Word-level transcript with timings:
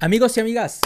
Amigos 0.00 0.36
y 0.36 0.40
amigas, 0.40 0.80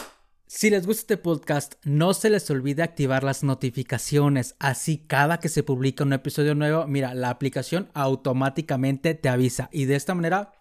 si 0.47 0.71
les 0.71 0.87
gusta 0.87 1.03
este 1.03 1.17
podcast, 1.19 1.75
no 1.85 2.15
se 2.15 2.31
les 2.31 2.49
olvide 2.49 2.83
activar 2.83 3.25
las 3.25 3.45
notificaciones. 3.45 4.57
Así 4.59 5.05
cada 5.07 5.39
que 5.39 5.51
se 5.51 5.63
publica 5.63 6.03
un 6.03 6.15
episodio 6.15 6.55
nuevo, 6.55 6.87
mira, 6.87 7.13
la 7.13 7.29
aplicación 7.29 7.91
automáticamente 7.93 9.13
te 9.13 9.29
avisa 9.29 9.69
y 9.71 9.85
de 9.85 9.97
esta 9.97 10.15
manera 10.15 10.55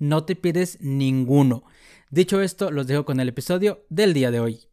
no 0.00 0.24
te 0.24 0.34
pierdes 0.34 0.78
ninguno. 0.80 1.62
Dicho 2.10 2.40
esto, 2.40 2.72
los 2.72 2.88
dejo 2.88 3.04
con 3.04 3.20
el 3.20 3.28
episodio 3.28 3.86
del 3.88 4.14
día 4.14 4.32
de 4.32 4.40
hoy. 4.40 4.64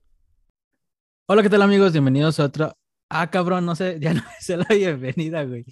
Hola, 1.27 1.43
¿qué 1.43 1.51
tal 1.51 1.61
amigos? 1.61 1.91
Bienvenidos 1.91 2.39
a 2.39 2.45
otro... 2.45 2.73
Ah, 3.09 3.29
cabrón, 3.29 3.63
no 3.67 3.75
sé, 3.75 3.99
ya 4.01 4.15
no 4.15 4.23
sé 4.39 4.57
la 4.57 4.65
bienvenida, 4.69 5.43
güey. 5.43 5.65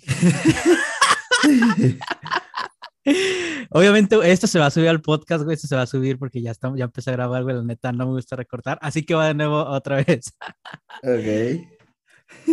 Obviamente 3.70 4.18
esto 4.32 4.48
se 4.48 4.60
va 4.60 4.68
a 4.68 4.72
subir 4.72 4.90
al 4.90 5.02
podcast, 5.02 5.44
güey, 5.44 5.56
esto 5.56 5.68
se 5.68 5.76
va 5.76 5.84
a 5.84 5.88
subir 5.88 6.20
porque 6.20 6.42
ya 6.42 6.52
estamos, 6.52 6.78
ya 6.78 6.86
empecé 6.86 7.10
a 7.10 7.14
grabar, 7.14 7.44
güey, 7.44 7.56
la 7.56 7.64
neta 7.64 7.92
no 7.92 8.06
me 8.06 8.12
gusta 8.14 8.36
recortar, 8.36 8.78
así 8.82 9.04
que 9.04 9.16
va 9.16 9.28
de 9.28 9.34
nuevo 9.34 9.58
otra 9.58 10.04
vez. 10.04 10.34
Ok. 11.02 11.68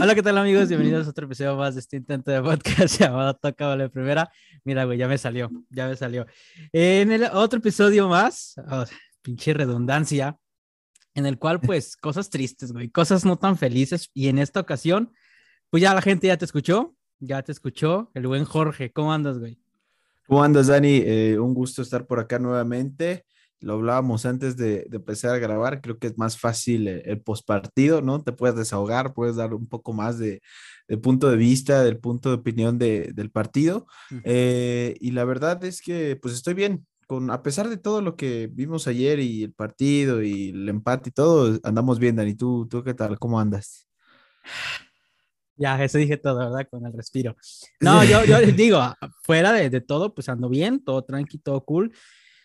Hola, 0.01 0.15
¿qué 0.15 0.23
tal 0.23 0.39
amigos? 0.39 0.69
Bienvenidos 0.69 1.07
a 1.07 1.11
otro 1.11 1.27
episodio 1.27 1.57
más 1.57 1.75
de 1.75 1.81
este 1.81 1.97
intento 1.99 2.31
de 2.31 2.43
podcast 2.43 2.99
llamado 3.01 3.35
Toca 3.35 3.67
Vale 3.67 3.91
Primera. 3.91 4.31
Mira, 4.65 4.85
güey, 4.85 4.99
ya 4.99 5.07
me 5.07 5.19
salió, 5.19 5.51
ya 5.71 5.87
me 5.87 5.97
salió. 5.97 6.27
En 6.73 7.13
el 7.13 7.25
otro 7.25 7.59
episodio 7.59 8.09
más, 8.09 8.55
oh, 8.71 8.85
pinche 9.23 9.53
redundancia, 9.53 10.39
en 11.15 11.27
el 11.27 11.39
cual 11.39 11.61
pues 11.61 11.97
cosas 12.01 12.31
tristes, 12.31 12.73
güey, 12.73 12.89
cosas 12.89 13.25
no 13.25 13.39
tan 13.39 13.59
felices 13.59 14.11
y 14.15 14.29
en 14.29 14.39
esta 14.39 14.61
ocasión, 14.61 15.13
pues 15.69 15.83
ya 15.83 15.95
la 15.95 16.03
gente 16.03 16.27
ya 16.27 16.37
te 16.37 16.45
escuchó, 16.45 16.97
ya 17.19 17.43
te 17.43 17.53
escuchó, 17.53 18.11
el 18.15 18.27
buen 18.27 18.45
Jorge, 18.45 18.93
¿cómo 18.93 19.13
andas, 19.13 19.39
güey? 19.39 19.59
¿Cómo 20.29 20.45
andas, 20.45 20.67
Dani? 20.67 21.01
Eh, 21.07 21.39
un 21.39 21.55
gusto 21.55 21.81
estar 21.81 22.07
por 22.07 22.21
acá 22.21 22.39
nuevamente. 22.39 23.25
Lo 23.61 23.73
hablábamos 23.73 24.27
antes 24.27 24.59
de, 24.59 24.87
empezar 24.93 25.35
a 25.35 25.39
grabar. 25.39 25.81
Creo 25.81 25.99
que 25.99 26.09
es 26.09 26.19
más 26.19 26.39
fácil 26.39 26.87
el, 26.87 27.03
el 27.07 27.23
postpartido, 27.23 28.03
¿no? 28.03 28.23
Te 28.23 28.33
puedes 28.33 28.55
desahogar, 28.55 29.15
puedes 29.15 29.37
dar 29.37 29.55
un 29.55 29.67
poco 29.67 29.95
más 29.95 30.19
de, 30.19 30.43
punto 31.03 31.31
de 31.31 31.39
vista, 31.39 31.83
del 31.83 31.99
punto 31.99 32.29
de 32.29 32.35
opinión 32.35 32.77
del 32.77 33.31
partido. 33.31 33.87
Eh, 34.23 34.99
y 35.01 35.13
la 35.13 35.25
verdad 35.25 35.65
es 35.65 35.81
que, 35.81 36.17
pues 36.21 36.35
estoy 36.35 36.53
bien. 36.53 36.87
Con, 37.07 37.31
a 37.31 37.43
pesar 37.43 37.71
de 37.71 37.79
todo 37.79 38.03
lo 38.03 38.15
que 38.15 38.51
vimos 38.53 38.87
ayer 38.87 39.21
y 39.21 39.45
el 39.45 39.55
partido 39.55 40.23
y 40.23 40.51
el 40.51 40.69
empate 40.69 41.09
y 41.09 41.13
todo, 41.13 41.59
andamos 41.63 41.99
bien, 41.99 42.17
Dani. 42.17 42.35
¿Tú, 42.35 42.69
tú 42.69 42.85
qué 42.85 42.93
tal? 42.93 43.19
¿Cómo 43.19 43.41
andas? 43.41 43.89
Ya, 45.59 45.83
eso 45.83 45.99
dije 45.99 46.17
todo, 46.17 46.39
¿verdad? 46.39 46.69
Con 46.71 46.87
el 46.87 46.93
respiro. 46.93 47.37
No, 47.81 48.05
yo, 48.05 48.25
yo 48.25 48.39
digo, 48.57 48.81
fuera 49.23 49.53
de, 49.53 49.69
de, 49.69 49.81
todo, 49.81 50.15
pues 50.15 50.29
ando 50.29 50.49
bien, 50.49 50.83
todo 50.85 51.03
tranqui, 51.03 51.39
todo 51.39 51.65
cool. 51.65 51.93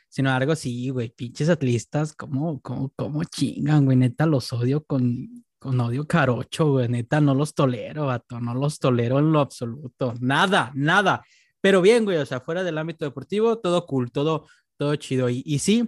Sin 0.09 0.25
embargo, 0.25 0.55
sí, 0.55 0.89
güey, 0.89 1.09
pinches 1.09 1.49
atlistas, 1.49 2.13
¿cómo, 2.13 2.59
cómo, 2.61 2.91
cómo 2.95 3.23
chingan, 3.23 3.85
güey? 3.85 3.97
Neta, 3.97 4.25
los 4.25 4.51
odio 4.51 4.83
con, 4.83 5.45
con 5.59 5.79
odio 5.79 6.07
carocho, 6.07 6.71
güey. 6.71 6.89
Neta, 6.89 7.21
no 7.21 7.35
los 7.35 7.53
tolero, 7.53 8.07
vato, 8.07 8.39
no 8.39 8.55
los 8.55 8.79
tolero 8.79 9.19
en 9.19 9.31
lo 9.31 9.39
absoluto. 9.39 10.15
Nada, 10.19 10.71
nada. 10.73 11.23
Pero 11.61 11.81
bien, 11.81 12.05
güey, 12.05 12.17
o 12.17 12.25
sea, 12.25 12.41
fuera 12.41 12.63
del 12.63 12.77
ámbito 12.79 13.05
deportivo, 13.05 13.59
todo 13.59 13.85
cool, 13.85 14.11
todo, 14.11 14.47
todo 14.77 14.95
chido. 14.95 15.29
Y, 15.29 15.43
y 15.45 15.59
sí, 15.59 15.87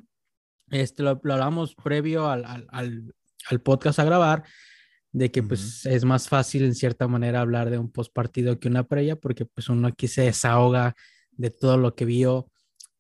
este, 0.70 1.02
lo, 1.02 1.20
lo 1.24 1.34
hablamos 1.34 1.74
previo 1.76 2.30
al, 2.30 2.46
al, 2.46 2.68
al, 2.70 3.16
al 3.50 3.62
podcast 3.62 4.00
a 4.00 4.06
grabar 4.06 4.44
de 5.16 5.32
que 5.32 5.42
pues 5.42 5.86
es 5.86 6.04
más 6.04 6.28
fácil 6.28 6.66
en 6.66 6.76
cierta 6.76 7.08
manera 7.08 7.40
hablar 7.40 7.70
de 7.70 7.78
un 7.78 7.90
postpartido 7.90 8.60
que 8.60 8.68
una 8.68 8.84
previa 8.84 9.16
porque 9.16 9.46
pues 9.46 9.70
uno 9.70 9.88
aquí 9.88 10.10
se 10.10 10.24
desahoga 10.24 10.94
de 11.32 11.52
todo 11.52 11.78
lo 11.78 11.96
que 11.96 12.04
vio 12.04 12.52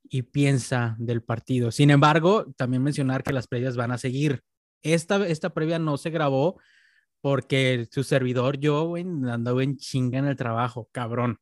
y 0.03 0.21
piensa 0.21 0.95
del 0.97 1.21
partido. 1.21 1.71
Sin 1.71 1.89
embargo, 1.89 2.45
también 2.55 2.81
mencionar 2.83 3.21
que 3.21 3.33
las 3.33 3.47
previas 3.47 3.75
van 3.75 3.91
a 3.91 3.97
seguir. 3.97 4.43
Esta, 4.81 5.27
esta 5.27 5.53
previa 5.53 5.77
no 5.77 5.97
se 5.97 6.09
grabó 6.09 6.57
porque 7.19 7.85
su 7.91 8.05
servidor, 8.05 8.59
yo, 8.59 8.85
güey, 8.85 9.03
andaba 9.03 9.61
en 9.61 9.75
chinga 9.75 10.17
en 10.17 10.27
el 10.27 10.37
trabajo, 10.37 10.87
cabrón. 10.93 11.39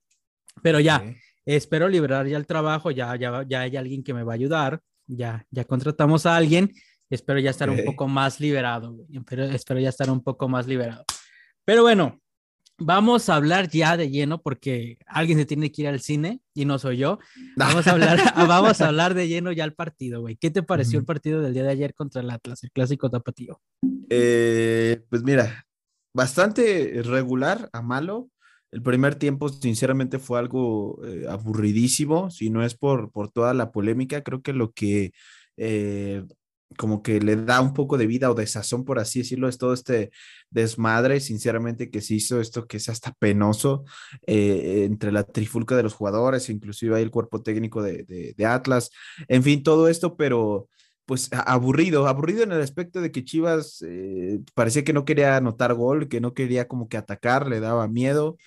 Pero 0.64 0.80
ya, 0.80 1.04
espero 1.46 1.88
liberar 1.88 2.26
ya 2.26 2.38
el 2.38 2.48
trabajo, 2.48 2.90
ya, 2.90 3.16
ya, 3.16 3.44
ya 3.48 3.62
hay 3.62 3.78
alguien 3.78 4.04
que 4.04 4.16
me 4.16 4.24
va 4.24 4.34
a 4.34 4.36
ayudar, 4.36 4.82
ya, 5.06 5.46
ya 5.52 5.66
contratamos 5.66 6.26
a 6.26 6.36
alguien 6.36 6.72
espero 7.14 7.40
ya 7.40 7.50
estar 7.50 7.70
un 7.70 7.84
poco 7.86 8.08
más 8.08 8.40
liberado, 8.40 8.96
Espero, 9.12 9.44
espero 9.46 9.80
ya 9.80 9.90
estar 9.90 10.10
un 10.10 10.22
poco 10.22 10.48
más 10.48 10.68
liberado. 10.68 11.04
Pero 11.66 11.84
bueno, 11.84 12.22
vamos 12.78 13.30
a 13.30 13.36
hablar 13.36 13.70
ya 13.70 13.98
de 13.98 14.10
lleno 14.10 14.42
porque 14.42 14.98
alguien 15.06 15.38
se 15.38 15.46
tiene 15.46 15.72
que 15.72 15.84
ir 15.84 15.88
al 15.88 16.02
cine 16.02 16.42
y 16.54 16.66
no 16.66 16.80
soy 16.80 16.98
yo. 16.98 17.20
Vamos 17.56 17.88
a 17.88 17.92
hablar, 17.92 18.18
vamos 18.48 18.82
a 18.82 18.88
hablar 18.88 19.14
de 19.14 19.28
lleno 19.28 19.52
ya 19.52 19.64
el 19.64 19.74
partido, 19.74 20.22
güey. 20.22 20.36
¿Qué 20.36 20.52
te 20.52 20.64
pareció 20.64 21.00
el 21.00 21.06
partido 21.06 21.42
del 21.42 21.54
día 21.54 21.64
de 21.64 21.72
ayer 21.72 21.94
contra 21.94 22.22
el 22.22 22.30
Atlas, 22.30 22.64
el 22.64 22.72
clásico 22.72 23.10
tapatío? 23.10 23.62
Eh, 24.10 25.04
pues 25.10 25.24
mira, 25.24 25.66
bastante 26.14 27.02
regular 27.04 27.70
a 27.74 27.82
malo. 27.82 28.30
El 28.72 28.82
primer 28.82 29.16
tiempo, 29.16 29.50
sinceramente, 29.50 30.18
fue 30.18 30.40
algo 30.40 31.00
eh, 31.06 31.28
aburridísimo, 31.30 32.32
si 32.32 32.50
no 32.50 32.66
es 32.66 32.74
por, 32.74 33.12
por 33.12 33.30
toda 33.30 33.54
la 33.54 33.72
polémica. 33.72 34.24
Creo 34.24 34.42
que 34.42 34.52
lo 34.52 34.72
que 34.72 35.12
eh, 35.58 36.24
como 36.78 37.02
que 37.02 37.20
le 37.20 37.36
da 37.36 37.62
un 37.62 37.74
poco 37.74 37.98
de 37.98 38.08
vida 38.08 38.32
o 38.32 38.36
de 38.36 38.48
sazón, 38.48 38.86
por 38.86 39.00
así 39.00 39.20
decirlo, 39.20 39.48
es 39.48 39.58
todo 39.58 39.74
este 39.74 40.12
desmadre, 40.50 41.20
sinceramente, 41.20 41.90
que 41.90 42.02
se 42.02 42.16
hizo 42.16 42.42
esto 42.42 42.68
que 42.68 42.78
es 42.78 42.90
hasta 42.90 43.14
penoso 43.14 43.86
eh, 44.28 44.84
entre 44.86 45.12
la 45.12 45.24
trifulca 45.24 45.76
de 45.76 45.84
los 45.84 45.94
jugadores, 45.94 46.50
inclusive 46.50 46.96
ahí 46.96 47.04
el 47.04 47.12
cuerpo 47.12 47.42
técnico 47.42 47.82
de, 47.82 48.36
Atlas, 48.46 48.92
en 49.28 49.44
fin, 49.44 49.64
todo 49.64 49.88
esto, 49.88 50.18
pero 50.18 50.68
pues 51.06 51.30
aburrido, 51.34 52.08
aburrido 52.08 52.44
en 52.44 52.52
el 52.52 52.62
aspecto 52.62 53.02
de 53.02 53.12
que 53.12 53.26
Chivas 53.26 53.84
eh, 53.86 54.40
parecía 54.54 54.84
que 54.84 54.94
no 54.94 55.06
quería 55.06 55.38
anotar 55.38 55.74
gol, 55.74 56.08
que 56.08 56.22
no 56.22 56.34
quería 56.34 56.68
como 56.68 56.88
que 56.88 56.98
atacar, 56.98 57.48
le 57.48 57.60
daba 57.60 57.88
miedo. 57.88 58.38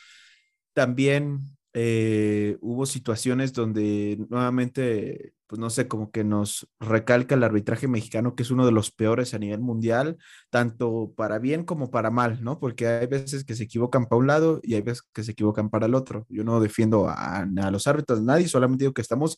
También 0.72 1.55
eh, 1.78 2.56
hubo 2.62 2.86
situaciones 2.86 3.52
donde 3.52 4.16
nuevamente, 4.30 5.34
pues 5.46 5.58
no 5.60 5.68
sé, 5.68 5.86
como 5.86 6.10
que 6.10 6.24
nos 6.24 6.66
recalca 6.80 7.34
el 7.34 7.44
arbitraje 7.44 7.86
mexicano, 7.86 8.34
que 8.34 8.44
es 8.44 8.50
uno 8.50 8.64
de 8.64 8.72
los 8.72 8.90
peores 8.90 9.34
a 9.34 9.38
nivel 9.38 9.60
mundial, 9.60 10.16
tanto 10.48 11.12
para 11.14 11.38
bien 11.38 11.64
como 11.64 11.90
para 11.90 12.10
mal, 12.10 12.42
¿no? 12.42 12.58
Porque 12.60 12.86
hay 12.86 13.06
veces 13.06 13.44
que 13.44 13.54
se 13.54 13.64
equivocan 13.64 14.06
para 14.06 14.18
un 14.18 14.26
lado 14.26 14.58
y 14.62 14.72
hay 14.72 14.80
veces 14.80 15.02
que 15.12 15.22
se 15.22 15.32
equivocan 15.32 15.68
para 15.68 15.84
el 15.84 15.94
otro. 15.94 16.24
Yo 16.30 16.44
no 16.44 16.60
defiendo 16.60 17.10
a, 17.10 17.46
los 17.70 17.86
árbitros, 17.86 18.22
nadie, 18.22 18.48
solamente 18.48 18.84
digo 18.84 18.94
que 18.94 19.02
estamos 19.02 19.36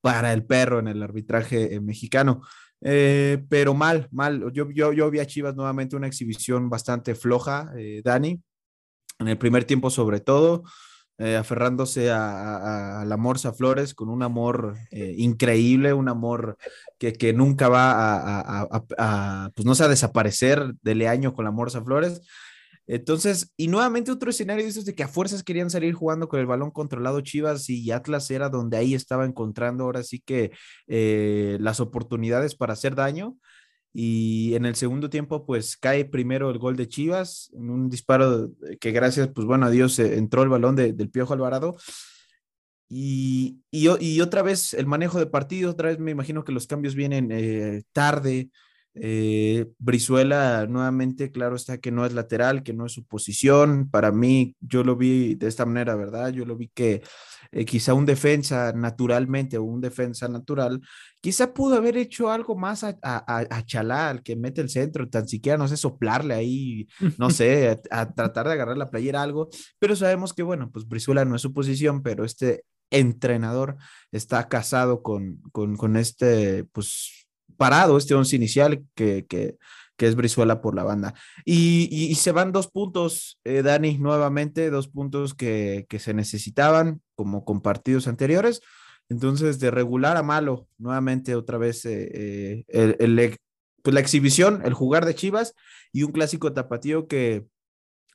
para 0.00 0.32
el 0.32 0.46
perro 0.46 0.78
en 0.78 0.86
el 0.86 1.02
arbitraje 1.02 1.74
eh, 1.74 1.80
mexicano. 1.80 2.42
Eh, 2.82 3.44
pero 3.48 3.74
mal, 3.74 4.06
mal. 4.12 4.52
Yo, 4.52 4.70
yo, 4.70 4.92
yo 4.92 5.10
vi 5.10 5.18
a 5.18 5.26
Chivas 5.26 5.56
nuevamente 5.56 5.96
una 5.96 6.06
exhibición 6.06 6.70
bastante 6.70 7.16
floja, 7.16 7.72
Dani, 8.04 8.40
en 9.18 9.26
el 9.26 9.38
primer 9.38 9.64
tiempo 9.64 9.90
sobre 9.90 10.20
todo. 10.20 10.62
Eh, 11.22 11.36
aferrándose 11.36 12.10
a, 12.10 13.04
la 13.06 13.16
Morsa 13.18 13.52
Flores 13.52 13.92
con 13.92 14.08
un 14.08 14.22
amor 14.22 14.78
eh, 14.90 15.16
increíble, 15.18 15.92
un 15.92 16.08
amor 16.08 16.56
que, 16.98 17.12
que 17.12 17.34
nunca 17.34 17.68
va 17.68 18.40
a, 18.40 19.50
pues 19.54 19.66
no 19.66 19.74
sé, 19.74 19.84
a 19.84 19.88
desaparecer 19.88 20.72
de 20.80 20.94
Leaño 20.94 21.34
con 21.34 21.44
la 21.44 21.50
Morsa 21.50 21.84
Flores. 21.84 22.22
Entonces, 22.86 23.52
y 23.58 23.68
nuevamente 23.68 24.10
otro 24.10 24.30
escenario 24.30 24.64
de 24.64 24.82
de 24.82 24.94
que 24.94 25.02
a 25.02 25.08
fuerzas 25.08 25.42
querían 25.42 25.68
salir 25.68 25.92
jugando 25.92 26.26
con 26.26 26.40
el 26.40 26.46
balón 26.46 26.70
controlado 26.70 27.20
Chivas 27.20 27.68
y 27.68 27.90
Atlas 27.90 28.30
era 28.30 28.48
donde 28.48 28.78
ahí 28.78 28.94
estaba 28.94 29.26
encontrando 29.26 29.84
ahora 29.84 30.02
sí 30.02 30.22
que 30.24 30.52
eh, 30.86 31.58
las 31.60 31.80
oportunidades 31.80 32.54
para 32.54 32.72
hacer 32.72 32.94
daño. 32.94 33.36
Y 33.92 34.54
en 34.54 34.66
el 34.66 34.76
segundo 34.76 35.10
tiempo, 35.10 35.44
pues 35.44 35.76
cae 35.76 36.04
primero 36.04 36.50
el 36.50 36.58
gol 36.58 36.76
de 36.76 36.88
Chivas, 36.88 37.50
en 37.54 37.70
un 37.70 37.88
disparo 37.88 38.52
que 38.80 38.92
gracias, 38.92 39.28
pues 39.34 39.46
bueno, 39.46 39.66
a 39.66 39.70
Dios 39.70 39.98
eh, 39.98 40.16
entró 40.16 40.42
el 40.42 40.48
balón 40.48 40.76
del 40.76 41.10
Piojo 41.10 41.34
Alvarado. 41.34 41.76
Y, 42.92 43.60
y, 43.70 44.20
otra 44.20 44.42
vez 44.42 44.74
el 44.74 44.86
manejo 44.86 45.20
de 45.20 45.26
partido, 45.26 45.70
otra 45.70 45.90
vez 45.90 46.00
me 46.00 46.10
imagino 46.10 46.44
que 46.44 46.50
los 46.50 46.66
cambios 46.66 46.96
vienen 46.96 47.30
eh, 47.30 47.82
tarde. 47.92 48.50
Eh, 49.02 49.66
Brizuela 49.78 50.66
nuevamente, 50.68 51.32
claro 51.32 51.56
está 51.56 51.78
que 51.78 51.90
no 51.90 52.04
es 52.04 52.12
lateral, 52.12 52.62
que 52.62 52.74
no 52.74 52.86
es 52.86 52.92
su 52.92 53.06
posición. 53.06 53.88
Para 53.90 54.12
mí, 54.12 54.56
yo 54.60 54.84
lo 54.84 54.96
vi 54.96 55.34
de 55.36 55.48
esta 55.48 55.64
manera, 55.64 55.96
¿verdad? 55.96 56.30
Yo 56.30 56.44
lo 56.44 56.56
vi 56.56 56.68
que 56.68 57.02
eh, 57.52 57.64
quizá 57.64 57.94
un 57.94 58.06
defensa 58.06 58.72
naturalmente 58.72 59.58
o 59.58 59.64
un 59.64 59.80
defensa 59.80 60.28
natural, 60.28 60.80
quizá 61.20 61.52
pudo 61.52 61.76
haber 61.76 61.96
hecho 61.96 62.30
algo 62.30 62.56
más 62.56 62.84
a, 62.84 62.96
a, 63.02 63.64
Chalá, 63.64 64.10
al 64.10 64.22
que 64.22 64.36
mete 64.36 64.60
el 64.60 64.68
centro, 64.68 65.08
tan 65.08 65.26
siquiera, 65.26 65.58
no 65.58 65.66
sé, 65.66 65.76
soplarle 65.76 66.34
ahí, 66.34 66.86
no 67.18 67.30
sé, 67.30 67.80
a, 67.90 68.12
tratar 68.14 68.46
de 68.46 68.52
agarrar 68.52 68.76
la 68.76 68.90
playera, 68.90 69.22
algo, 69.22 69.48
pero 69.80 69.96
sabemos 69.96 70.32
que, 70.32 70.42
bueno, 70.44 70.70
pues 70.70 70.86
Brizuela 70.86 71.24
no 71.24 71.34
es 71.34 71.42
su 71.42 71.52
posición, 71.52 72.02
pero 72.02 72.24
este 72.24 72.64
entrenador 72.90 73.76
está 74.12 74.48
casado 74.48 75.02
con, 75.02 75.38
con, 75.52 75.76
con 75.76 75.96
este, 75.96 76.64
pues, 76.64 77.28
parado, 77.60 77.98
este 77.98 78.14
once 78.14 78.34
inicial 78.34 78.82
que, 78.94 79.26
que, 79.26 79.58
que 80.00 80.06
es 80.06 80.16
Brizuela 80.16 80.62
por 80.62 80.74
la 80.74 80.82
banda. 80.82 81.12
Y, 81.44 82.14
se 82.14 82.32
van 82.32 82.52
dos 82.52 82.68
puntos, 82.68 83.38
eh, 83.44 83.60
Dani, 83.60 83.98
nuevamente, 83.98 84.70
dos 84.70 84.88
puntos 84.88 85.34
que, 85.34 85.86
se 85.98 86.14
necesitaban, 86.14 87.02
como 87.16 87.44
con 87.44 87.60
partidos 87.60 88.08
anteriores. 88.08 88.62
Entonces, 89.10 89.60
de 89.60 89.70
regular 89.70 90.16
a 90.16 90.22
malo, 90.22 90.68
nuevamente 90.78 91.34
otra 91.34 91.58
vez 91.58 91.84
eh, 91.84 92.64
eh, 92.66 92.96
el, 92.98 93.36
pues 93.82 93.92
la 93.92 94.00
exhibición, 94.00 94.62
el 94.64 94.72
jugar 94.72 95.04
de 95.04 95.14
Chivas 95.14 95.54
y 95.92 96.04
un 96.04 96.12
clásico 96.12 96.54
tapatío 96.54 97.06
que 97.06 97.44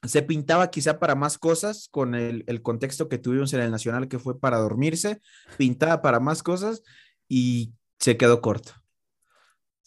se 0.02 0.24
pintaba 0.24 0.72
quizá 0.72 0.98
para 0.98 1.14
más 1.14 1.38
cosas 1.38 1.88
con 1.92 2.16
el, 2.16 2.46
el, 2.48 2.64
contexto 2.64 3.10
que 3.10 3.20
tuvimos 3.20 3.54
en 3.54 3.60
el 3.60 3.70
Nacional 3.70 4.08
que 4.08 4.18
fue 4.18 4.40
para 4.40 4.58
dormirse, 4.58 5.22
pintaba 5.60 6.02
para 6.02 6.20
más 6.20 6.42
cosas 6.42 6.82
y 7.30 7.74
se 8.00 8.18
quedó 8.18 8.42
corto. 8.42 8.74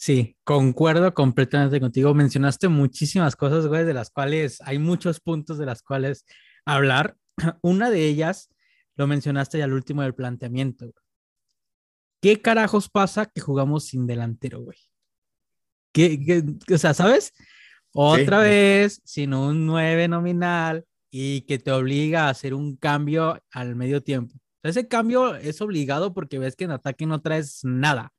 Sí, 0.01 0.37
concuerdo 0.45 1.13
completamente 1.13 1.81
contigo. 1.81 2.15
Mencionaste 2.15 2.69
muchísimas 2.69 3.35
cosas, 3.35 3.67
güey, 3.67 3.85
de 3.85 3.95
las 3.95 4.11
cuales 4.11 4.61
hay 4.61 4.79
muchos 4.79 5.19
puntos 5.19 5.59
de 5.59 5.67
las 5.67 5.83
cuales 5.83 6.25
hablar. 6.65 7.17
Una 7.63 7.91
de 7.91 8.07
ellas 8.07 8.49
lo 8.95 9.09
mencionaste 9.09 9.59
ya 9.59 9.65
al 9.65 9.73
último 9.73 10.03
del 10.03 10.15
planteamiento. 10.15 10.93
¿Qué 12.23 12.41
carajos 12.41 12.89
pasa 12.89 13.27
que 13.27 13.41
jugamos 13.41 13.87
sin 13.87 14.07
delantero, 14.07 14.61
güey? 14.61 14.79
¿Qué, 15.93 16.45
o 16.73 16.79
sea, 16.79 16.95
¿sabes? 16.95 17.33
Otra 17.93 18.39
vez, 18.39 19.03
sin 19.05 19.35
un 19.35 19.67
9 19.67 20.07
nominal 20.07 20.85
y 21.11 21.41
que 21.41 21.59
te 21.59 21.73
obliga 21.73 22.27
a 22.27 22.31
hacer 22.31 22.55
un 22.55 22.77
cambio 22.77 23.43
al 23.51 23.75
medio 23.75 24.01
tiempo. 24.01 24.37
Ese 24.63 24.87
cambio 24.87 25.35
es 25.35 25.61
obligado 25.61 26.15
porque 26.15 26.39
ves 26.39 26.55
que 26.55 26.65
en 26.65 26.71
ataque 26.71 27.05
no 27.05 27.21
traes 27.21 27.65
nada. 27.65 28.13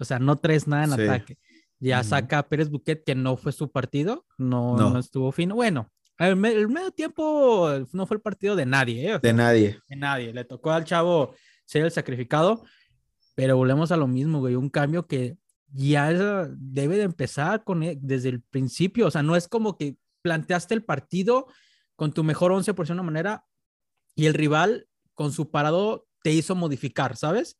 O 0.00 0.04
sea, 0.04 0.18
no 0.18 0.36
traes 0.36 0.66
nada 0.66 0.84
en 0.84 0.92
ataque. 0.94 1.38
Ya 1.78 2.02
saca 2.02 2.38
a 2.38 2.48
Pérez 2.48 2.68
Buquet, 2.68 3.04
que 3.04 3.14
no 3.14 3.36
fue 3.36 3.52
su 3.52 3.70
partido, 3.70 4.26
no, 4.36 4.76
no. 4.76 4.98
estuvo 4.98 5.32
fino. 5.32 5.54
Bueno, 5.54 5.90
el, 6.18 6.36
medio 6.36 6.90
tiempo 6.90 7.70
no 7.92 8.06
fue 8.06 8.16
el 8.16 8.20
partido 8.20 8.54
de 8.54 8.66
nadie. 8.66 9.12
¿eh? 9.12 9.18
de 9.22 9.32
nadie. 9.32 9.78
De 9.88 9.96
nadie. 9.96 10.32
Le 10.32 10.44
tocó 10.44 10.72
al 10.72 10.84
chavo 10.84 11.34
ser 11.64 11.84
el 11.84 11.90
sacrificado, 11.90 12.64
pero 13.34 13.56
volvemos 13.56 13.92
a 13.92 13.96
lo 13.96 14.06
mismo, 14.06 14.40
güey. 14.40 14.56
Un 14.56 14.68
cambio 14.68 15.06
que 15.06 15.38
ya 15.72 16.12
debe 16.58 16.98
de 16.98 17.04
empezar 17.04 17.64
con, 17.64 17.82
e, 17.82 17.98
desde 18.00 18.28
el 18.28 18.42
principio. 18.42 19.06
O 19.06 19.10
sea, 19.10 19.22
no 19.22 19.34
es 19.34 19.48
como 19.48 19.78
que 19.78 19.96
planteaste 20.20 20.74
el 20.74 20.84
partido 20.84 21.46
con 21.96 22.12
tu 22.12 22.24
mejor 22.24 22.52
once 22.52 22.74
por 22.74 22.90
una 22.90 23.02
manera 23.02 23.46
y 24.14 24.26
el 24.26 24.34
rival 24.34 24.86
con 25.14 25.32
su 25.32 25.50
parado 25.50 26.06
te 26.22 26.32
hizo 26.32 26.54
modificar, 26.54 27.16
¿sabes? 27.16 27.58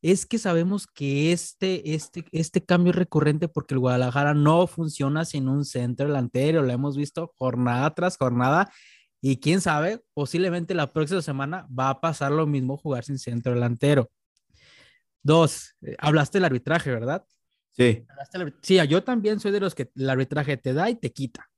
Es 0.00 0.26
que 0.26 0.38
sabemos 0.38 0.86
que 0.86 1.32
este, 1.32 1.94
este, 1.94 2.24
este 2.30 2.64
cambio 2.64 2.90
es 2.90 2.96
recurrente 2.96 3.48
porque 3.48 3.74
el 3.74 3.80
Guadalajara 3.80 4.32
no 4.32 4.66
funciona 4.66 5.24
sin 5.24 5.48
un 5.48 5.64
centro 5.64 6.06
delantero, 6.06 6.62
lo 6.62 6.72
hemos 6.72 6.96
visto 6.96 7.34
jornada 7.36 7.94
tras 7.94 8.16
jornada 8.16 8.70
y 9.20 9.40
quién 9.40 9.60
sabe, 9.60 10.00
posiblemente 10.14 10.74
la 10.74 10.92
próxima 10.92 11.22
semana 11.22 11.66
va 11.76 11.90
a 11.90 12.00
pasar 12.00 12.30
lo 12.30 12.46
mismo 12.46 12.76
jugar 12.76 13.04
sin 13.04 13.18
centro 13.18 13.52
delantero. 13.52 14.10
Dos, 15.22 15.74
eh, 15.82 15.96
hablaste 15.98 16.38
del 16.38 16.44
arbitraje, 16.44 16.90
¿verdad? 16.90 17.24
Sí. 17.72 18.04
Sí, 18.62 18.78
yo 18.88 19.02
también 19.02 19.40
soy 19.40 19.50
de 19.50 19.60
los 19.60 19.74
que 19.74 19.90
el 19.94 20.10
arbitraje 20.10 20.56
te 20.56 20.72
da 20.72 20.90
y 20.90 20.96
te 20.96 21.12
quita. 21.12 21.48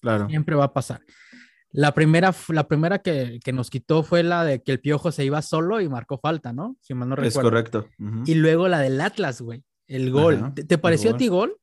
Claro. 0.00 0.28
Siempre 0.28 0.54
va 0.54 0.64
a 0.64 0.72
pasar. 0.72 1.02
La 1.72 1.92
primera, 1.92 2.34
la 2.48 2.68
primera 2.68 3.00
que, 3.00 3.40
que, 3.44 3.52
nos 3.52 3.70
quitó 3.70 4.02
fue 4.02 4.22
la 4.22 4.44
de 4.44 4.62
que 4.62 4.72
el 4.72 4.80
Piojo 4.80 5.12
se 5.12 5.24
iba 5.24 5.42
solo 5.42 5.80
y 5.80 5.88
marcó 5.88 6.18
falta, 6.18 6.52
¿no? 6.52 6.76
Si 6.80 6.94
mal 6.94 7.08
no 7.08 7.16
recuerdo. 7.16 7.40
Es 7.40 7.42
correcto. 7.42 7.88
Y 8.24 8.34
luego 8.34 8.68
la 8.68 8.80
del 8.80 9.00
Atlas, 9.00 9.40
güey. 9.40 9.64
El 9.86 10.10
gol. 10.10 10.52
¿Te, 10.54 10.78
pareció 10.78 11.14
a 11.14 11.16
ti 11.16 11.28
gol? 11.28 11.58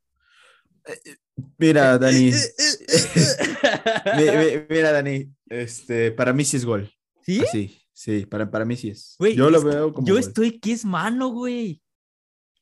Mira, 1.57 1.97
Dani. 1.97 2.31
mira, 4.69 4.91
Dani. 4.91 5.29
Este, 5.49 6.11
para 6.11 6.33
mí 6.33 6.45
sí 6.45 6.57
es 6.57 6.65
gol. 6.65 6.91
¿Sí? 7.21 7.43
Sí, 7.51 7.81
sí, 7.93 8.25
para, 8.25 8.49
para 8.49 8.65
mí 8.65 8.75
sí 8.75 8.89
es. 8.89 9.15
yo 9.35 9.49
lo 9.49 9.61
veo 9.61 9.93
como. 9.93 10.07
Yo 10.07 10.17
estoy 10.17 10.59
que 10.59 10.73
es 10.73 10.85
mano, 10.85 11.29
güey. 11.29 11.81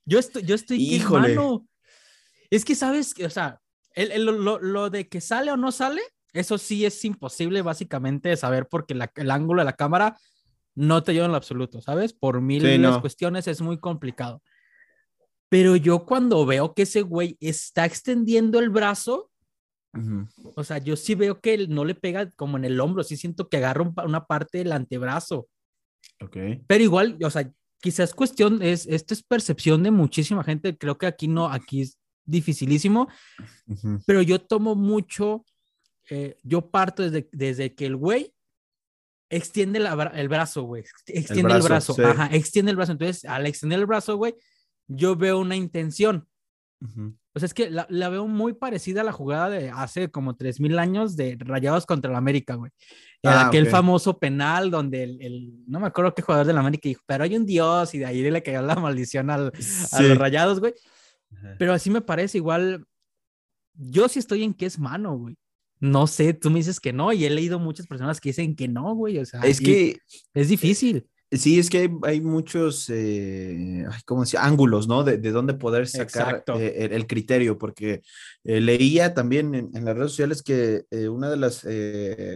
Yo 0.06 0.20
estoy, 0.20 0.44
yo 0.44 0.56
estoy 0.56 0.90
que 0.90 0.96
es 0.98 1.10
mano. 1.10 1.68
Es 2.50 2.66
que 2.66 2.76
sabes, 2.76 3.14
o 3.24 3.30
sea, 3.30 3.62
el, 3.94 4.12
el, 4.12 4.26
lo, 4.26 4.60
lo 4.60 4.90
de 4.90 5.08
que 5.08 5.22
sale 5.22 5.52
o 5.52 5.58
no 5.58 5.72
sale, 5.72 6.02
eso 6.34 6.58
sí 6.58 6.86
es 6.86 7.04
imposible 7.06 7.62
básicamente 7.62 8.36
saber 8.38 8.68
porque 8.68 8.98
el 9.16 9.32
ángulo 9.32 9.62
de 9.62 9.66
la 9.66 9.76
cámara 9.76 10.18
no 10.76 11.04
te 11.04 11.14
lleva 11.14 11.26
en 11.26 11.32
lo 11.32 11.38
absoluto, 11.38 11.82
¿sabes? 11.82 12.14
Por 12.14 12.42
mil 12.42 12.64
cuestiones 13.02 13.48
es 13.48 13.62
muy 13.62 13.80
complicado. 13.80 14.42
Pero 15.50 15.76
yo 15.76 16.06
cuando 16.06 16.46
veo 16.46 16.74
que 16.74 16.84
ese 16.84 17.02
güey 17.02 17.38
está 17.42 17.86
extendiendo 17.86 18.60
el 18.60 18.70
brazo, 18.70 19.30
o 20.56 20.64
sea, 20.64 20.78
yo 20.78 20.96
sí 20.96 21.16
veo 21.16 21.42
que 21.42 21.68
no 21.68 21.84
le 21.84 21.96
pega 21.96 22.32
como 22.32 22.56
en 22.56 22.64
el 22.64 22.80
hombro, 22.80 23.04
sí 23.04 23.18
siento 23.18 23.50
que 23.50 23.58
agarra 23.58 23.92
una 24.06 24.26
parte 24.26 24.60
del 24.60 24.72
antebrazo. 24.72 25.50
Ok. 26.22 26.38
Pero 26.68 26.84
igual, 26.84 27.18
o 27.22 27.30
sea, 27.30 27.52
quizás 27.82 28.14
cuestión, 28.14 28.62
es, 28.62 28.88
esto 28.88 29.14
es 29.14 29.24
percepción 29.24 29.84
de 29.84 29.92
muchísima 29.92 30.44
gente, 30.44 30.78
creo 30.78 30.98
que 30.98 31.08
aquí 31.08 31.28
no, 31.28 31.50
aquí 31.50 31.82
es 31.82 31.98
dificilísimo, 32.24 33.10
pero 34.06 34.22
yo 34.22 34.40
tomo 34.40 34.76
mucho 34.76 35.44
eh, 36.10 36.38
yo 36.44 36.70
parto 36.70 37.04
desde, 37.04 37.30
desde 37.32 37.76
que 37.76 37.86
el 37.86 37.96
güey 37.96 38.34
extiende 39.30 39.80
el 39.80 40.28
brazo, 40.28 40.64
güey. 40.64 40.84
Extiende 41.08 41.54
el 41.54 41.62
brazo, 41.62 41.96
ajá, 42.04 42.28
extiende 42.32 42.72
el 42.72 42.78
brazo. 42.78 42.92
Entonces, 42.92 43.26
al 43.26 43.48
extender 43.48 43.80
el 43.80 43.86
brazo, 43.86 44.18
güey, 44.18 44.36
yo 44.88 45.16
veo 45.16 45.40
una 45.40 45.56
intención. 45.56 46.28
O 47.34 47.40
sea, 47.40 47.46
es 47.46 47.54
que 47.54 47.70
la, 47.70 48.10
veo 48.10 48.28
muy 48.28 48.54
parecida 48.54 49.02
a 49.02 49.04
la 49.04 49.12
jugada 49.12 49.50
de 49.50 49.70
hace 49.70 50.10
como 50.10 50.36
3000 50.36 50.80
años 50.80 51.16
de 51.16 51.38
Rayados 51.40 51.86
contra 51.86 52.12
el 52.12 52.18
América, 52.18 52.56
güey. 52.56 52.72
Ah, 53.24 53.48
aquel 53.48 53.68
famoso 53.68 54.18
penal 54.18 54.72
donde 54.72 55.04
el, 55.04 55.64
no 55.68 55.80
me 55.80 55.88
acuerdo 55.88 56.14
qué 56.14 56.24
jugador 56.24 56.48
del 56.48 56.58
América 56.58 56.90
dijo, 56.90 57.04
pero 57.06 57.24
hay 57.24 57.36
un 57.38 57.46
dios 57.46 57.94
y 57.94 58.00
de 58.00 58.06
ahí 58.08 58.30
le 58.30 58.44
cayó 58.44 58.64
la 58.64 58.76
maldición 58.76 59.30
al, 59.30 59.52
a 59.92 60.02
los 60.02 60.18
Rayados, 60.18 60.60
güey. 60.60 60.74
Pero 61.58 61.74
así 61.74 61.90
me 61.90 62.02
parece 62.02 62.40
igual. 62.40 62.86
Yo 63.74 64.10
sí 64.10 64.20
estoy 64.20 64.44
en 64.44 64.54
que 64.54 64.66
es 64.66 64.78
mano, 64.78 65.18
güey. 65.18 65.38
No 65.82 66.06
sé, 66.06 66.34
tú 66.34 66.52
me 66.52 66.60
dices 66.60 66.80
que 66.80 66.94
no, 66.94 67.12
y 67.12 67.26
he 67.26 67.30
leído 67.30 67.60
muchas 67.60 67.88
personas 67.88 68.22
que 68.22 68.30
dicen 68.30 68.56
que 68.56 68.68
no, 68.68 68.96
güey. 68.96 69.18
O 69.18 69.26
sea, 69.26 69.42
es 69.42 69.60
que 69.60 69.98
es 70.34 70.48
difícil. 70.48 71.08
Sí, 71.34 71.60
es 71.60 71.70
que 71.70 71.90
hay, 72.04 72.20
muchos, 72.20 72.90
eh, 72.90 73.86
¿cómo 74.06 74.24
decía? 74.24 74.44
Ángulos, 74.44 74.90
¿no? 74.90 75.06
De, 75.06 75.18
de 75.18 75.32
dónde 75.32 75.54
poder 75.54 75.88
sacar 75.88 76.44
eh, 76.60 76.90
el, 76.92 77.08
criterio, 77.08 77.58
porque 77.58 78.02
eh, 78.44 78.60
leía 78.60 79.14
también 79.14 79.56
en, 79.56 79.86
las 79.86 79.96
redes 79.96 80.12
sociales 80.12 80.44
que 80.44 80.84
eh, 80.92 81.08
una 81.08 81.30
de 81.30 81.38
las 81.38 81.66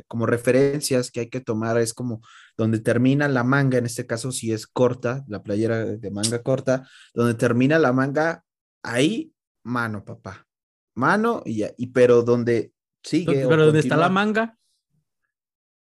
como 0.07 0.25
referencias 0.25 1.11
que 1.11 1.19
hay 1.19 1.29
que 1.29 1.41
tomar 1.41 1.77
es 1.77 1.93
como 1.93 2.21
donde 2.55 2.79
termina 2.79 3.27
la 3.27 3.43
manga, 3.43 3.77
en 3.77 3.85
este 3.85 4.07
caso 4.07 4.31
si 4.31 4.53
es 4.53 4.65
corta, 4.65 5.25
la 5.27 5.43
playera 5.43 5.83
de 5.83 6.11
manga 6.11 6.41
corta, 6.41 6.87
donde 7.13 7.33
termina 7.33 7.77
la 7.77 7.91
manga, 7.91 8.45
ahí, 8.81 9.33
mano, 9.63 10.05
papá, 10.05 10.47
mano, 10.95 11.43
y, 11.45 11.65
y 11.77 11.87
pero 11.87 12.23
donde 12.23 12.71
sigue. 13.05 13.45
Pero 13.47 13.65
¿dónde 13.65 13.79
está 13.79 13.95
la 13.95 14.09
manga? 14.09 14.57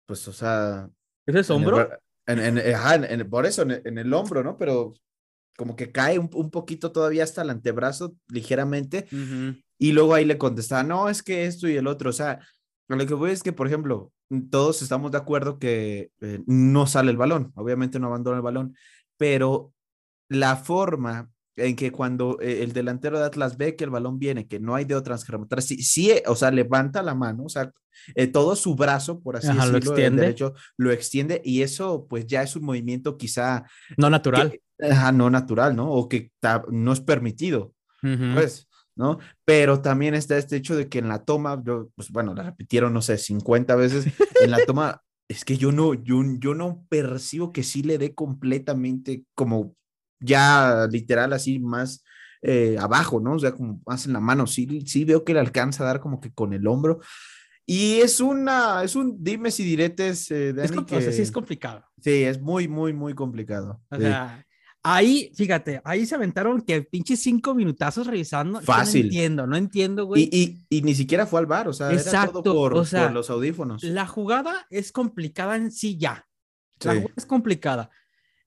Pues, 0.07 0.26
o 0.28 0.33
sea. 0.33 0.88
¿Ese 1.26 1.40
es 1.40 1.50
hombro? 1.50 1.88
En 2.26 3.31
por 3.31 3.47
eso, 3.47 3.62
en, 3.62 3.99
el 3.99 4.12
hombro, 4.14 4.42
¿no? 4.42 4.57
Pero 4.57 4.95
como 5.57 5.76
que 5.76 5.92
cae 5.92 6.19
un, 6.19 6.50
poquito 6.50 6.92
todavía 6.92 7.25
hasta 7.25 7.42
el 7.42 7.50
antebrazo, 7.50 8.14
ligeramente. 8.28 9.07
Y 9.78 9.92
luego 9.92 10.14
ahí 10.14 10.25
le 10.25 10.38
contestaba, 10.38 10.83
no, 10.83 11.09
es 11.09 11.23
que 11.23 11.47
esto 11.47 11.69
y 11.69 11.76
el 11.76 11.87
otro. 11.87 12.11
O 12.11 12.12
sea, 12.12 12.40
lo 12.88 13.07
que 13.07 13.14
voy 13.14 13.31
es 13.31 13.42
que, 13.42 13.52
por 13.52 13.66
ejemplo, 13.66 14.12
todos 14.50 14.83
estamos 14.83 15.12
de 15.12 15.19
acuerdo 15.19 15.59
que 15.59 16.11
eh, 16.21 16.40
no 16.47 16.87
sale 16.87 17.11
el 17.11 17.16
balón. 17.16 17.52
Obviamente 17.54 17.99
no 17.99 18.07
abandona 18.07 18.37
el 18.37 18.42
balón, 18.42 18.76
pero 19.16 19.73
la 20.28 20.57
forma 20.57 21.31
en 21.56 21.76
que 21.76 21.92
cuando 21.92 22.38
eh, 22.40 22.62
el 22.62 22.73
delantero 22.73 23.18
de 23.18 23.26
Atlas 23.26 23.56
ve 23.56 23.76
que 23.76 23.85
el 23.85 23.90
balón 23.90 24.18
viene, 24.18 24.47
que 24.47 24.59
no 24.59 24.75
hay 24.75 24.85
de 24.85 24.94
otras 24.94 25.25
que 25.25 25.32
rematar, 25.32 25.62
sí, 25.62 25.82
sí, 25.82 26.11
eh, 26.11 26.23
o 26.26 26.35
sea, 26.35 26.50
levanta 26.50 27.02
la 27.02 27.14
mano, 27.14 27.44
o 27.44 27.49
sea, 27.49 27.71
eh, 28.14 28.26
todo 28.26 28.56
su 28.56 28.75
brazo, 28.75 29.21
por 29.21 29.37
así 29.37 29.49
decirlo, 29.49 29.73
lo 29.73 29.78
extiende. 29.78 30.23
Derecho, 30.23 30.54
lo 30.76 30.90
extiende 30.92 31.42
y 31.44 31.62
eso 31.62 32.06
pues 32.09 32.26
ya 32.26 32.42
es 32.42 32.56
un 32.56 32.64
movimiento 32.64 33.16
quizá... 33.18 33.64
No 33.97 34.09
natural. 34.09 34.59
ajá, 34.80 35.12
no 35.12 35.28
natural, 35.28 35.76
¿no? 35.76 35.90
O 35.90 36.09
que 36.09 36.32
no 36.71 36.92
es 36.92 37.00
permitido, 37.00 37.75
pues, 38.00 38.68
¿no? 38.97 39.18
Pero 39.44 39.80
también 39.82 40.14
está 40.14 40.38
este 40.38 40.56
hecho 40.56 40.75
de 40.75 40.88
que 40.88 41.00
en 41.00 41.09
la 41.09 41.25
toma, 41.25 41.62
yo, 41.64 41.90
pues 41.94 42.11
bueno, 42.11 42.35
la 42.35 42.44
repitieron, 42.44 42.92
no 42.94 43.02
sé, 43.02 43.18
50 43.18 43.76
veces, 43.76 44.06
en 44.40 44.50
la 44.50 44.64
toma... 44.64 45.02
Es 45.28 45.47
que 45.47 45.56
yo 45.56 45.73
no, 45.73 45.94
yo, 45.94 46.23
yo 46.38 46.54
no 46.54 46.85
percibo 46.90 47.52
que 47.52 47.62
sí 47.62 47.82
le 47.82 47.97
dé 47.97 48.14
completamente 48.14 49.25
como 49.35 49.76
ya 50.23 50.87
literal 50.91 51.33
así 51.33 51.59
más 51.59 52.05
eh, 52.45 52.76
abajo, 52.81 53.21
¿no? 53.21 53.35
O 53.35 53.38
sea, 53.38 53.52
como 53.52 53.81
más 53.87 54.05
en 54.07 54.14
la 54.14 54.21
mano, 54.21 54.49
sí, 54.49 54.83
sí 54.87 55.05
veo 55.05 55.25
que 55.25 55.33
le 55.33 55.41
alcanza 55.41 55.85
a 55.85 55.87
dar 55.87 56.00
como 56.00 56.21
que 56.21 56.33
con 56.33 56.52
el 56.52 56.67
hombro. 56.67 57.00
Y 57.64 58.00
es 58.00 58.19
una, 58.19 58.83
es 58.83 58.97
un 58.97 59.23
dime 59.23 59.52
si 59.52 59.62
diretes, 59.62 60.29
eh, 60.33 60.52
es, 60.61 60.73
que, 60.73 61.12
sí 61.12 61.23
es 61.23 61.31
complicado. 61.31 61.85
Sí, 62.00 62.25
es 62.25 62.41
muy, 62.41 62.67
muy, 62.67 62.93
muy 62.93 63.14
complicado. 63.14 63.81
O 63.88 63.97
sea, 63.97 64.45
ahí, 64.83 65.31
fíjate, 65.37 65.81
ahí 65.85 66.05
se 66.05 66.17
aventaron 66.17 66.61
que 66.62 66.83
pinches 66.83 67.23
cinco 67.23 67.55
minutazos 67.55 68.09
revisando. 68.09 68.61
Fácil. 68.61 69.02
No 69.02 69.07
entiendo, 69.07 69.47
no 69.47 69.57
entiendo, 69.57 70.07
güey. 70.07 70.29
Y, 70.33 70.67
y, 70.69 70.83
ni 70.83 70.97
siquiera 70.97 71.26
fue 71.26 71.38
al 71.38 71.47
bar, 71.47 71.69
o 71.69 71.73
sea, 71.73 71.93
Exacto, 71.93 72.38
era 72.38 72.43
todo 72.43 72.55
por, 72.55 72.75
o 72.75 72.85
sea, 72.85 73.05
por, 73.05 73.12
los 73.12 73.31
audífonos. 73.31 73.85
La 73.85 74.09
jugada 74.09 74.67
es 74.69 74.91
complicada 74.91 75.55
en 75.55 75.71
sí 75.71 75.97
ya. 75.97 76.26
La 76.81 76.95
jugada 76.95 77.14
es 77.17 77.26
complicada. 77.26 77.91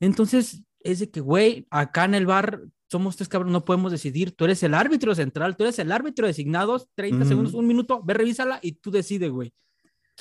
Entonces, 0.01 0.64
es 0.85 0.99
de 0.99 1.09
que, 1.09 1.19
güey, 1.19 1.67
acá 1.69 2.05
en 2.05 2.13
el 2.13 2.25
bar 2.25 2.61
somos 2.89 3.17
tres 3.17 3.27
cabrones, 3.27 3.51
no 3.51 3.65
podemos 3.65 3.91
decidir. 3.91 4.31
Tú 4.31 4.45
eres 4.45 4.61
el 4.63 4.73
árbitro 4.73 5.13
central, 5.15 5.57
tú 5.57 5.63
eres 5.63 5.79
el 5.79 5.91
árbitro 5.91 6.27
designado, 6.27 6.81
30 6.95 7.25
segundos, 7.25 7.53
un 7.53 7.67
minuto, 7.67 8.01
ve, 8.03 8.13
revísala 8.13 8.59
y 8.61 8.73
tú 8.73 8.91
decides, 8.91 9.31
güey. 9.31 9.53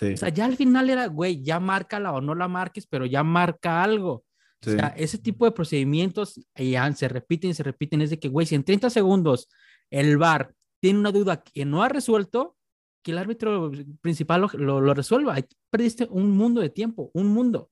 O 0.01 0.17
sea, 0.17 0.29
ya 0.31 0.47
al 0.47 0.57
final 0.57 0.91
era, 0.91 1.07
güey, 1.07 1.43
ya 1.43 1.61
márcala 1.61 2.13
o 2.13 2.21
no 2.21 2.35
la 2.35 2.49
marques, 2.49 2.87
pero 2.87 3.07
ya 3.07 3.23
marca 3.23 3.83
algo. 3.83 4.25
O 4.67 4.71
sea, 4.71 4.95
ese 4.97 5.19
tipo 5.19 5.45
de 5.45 5.53
procedimientos 5.53 6.41
ya 6.57 6.91
se 6.95 7.07
repiten 7.07 7.51
y 7.51 7.55
se 7.55 7.63
repiten. 7.63 8.01
Es 8.01 8.11
de 8.11 8.19
que, 8.19 8.29
güey, 8.29 8.47
si 8.47 8.55
en 8.55 8.65
30 8.65 8.89
segundos 8.89 9.49
el 9.91 10.17
VAR 10.17 10.55
tiene 10.81 10.99
una 10.99 11.13
duda 11.13 11.43
que 11.43 11.65
no 11.67 11.83
ha 11.83 11.89
resuelto, 11.89 12.57
que 13.03 13.13
el 13.13 13.19
árbitro 13.19 13.71
principal 14.01 14.49
lo, 14.55 14.81
lo, 14.81 14.95
resuelva. 14.95 15.37
Perdiste 15.71 16.09
un 16.11 16.31
mundo 16.31 16.63
de 16.63 16.71
tiempo, 16.71 17.11
un 17.13 17.29
mundo. 17.29 17.71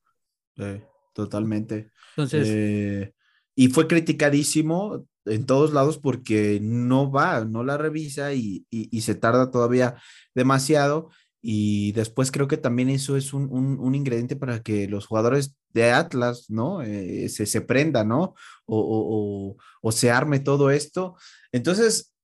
Totalmente. 1.13 1.91
Entonces. 2.17 2.49
Eh, 2.51 3.13
y 3.55 3.69
fue 3.69 3.87
criticadísimo 3.87 5.07
en 5.25 5.47
todos 5.47 5.73
lados 5.73 5.99
porque 5.99 6.59
no 6.63 7.11
va, 7.11 7.45
no 7.45 7.65
la 7.65 7.77
revisa 7.77 8.33
y, 8.33 8.67
y, 8.71 9.01
se 9.03 9.15
tarda 9.15 9.51
todavía 9.51 9.97
demasiado. 10.35 11.11
Y 11.41 11.93
después 11.93 12.31
creo 12.31 12.49
que 12.49 12.57
también 12.57 12.89
eso 12.89 13.17
es 13.17 13.33
un, 13.33 13.51
un, 13.53 13.95
ingrediente 13.95 14.37
para 14.37 14.63
que 14.63 14.89
los 14.89 15.07
jugadores 15.07 15.57
de 15.71 15.91
Atlas, 15.91 16.47
¿no? 16.49 16.83
Eh, 16.83 17.29
se, 17.29 17.47
se 17.47 17.61
prenda, 17.61 18.05
¿no? 18.05 18.35
O, 18.65 18.79
o, 18.79 19.57
o, 19.81 19.93
se 19.93 20.11
arme 20.11 20.39
todo 20.39 20.71
esto. 20.71 21.17
Entonces, 21.51 22.15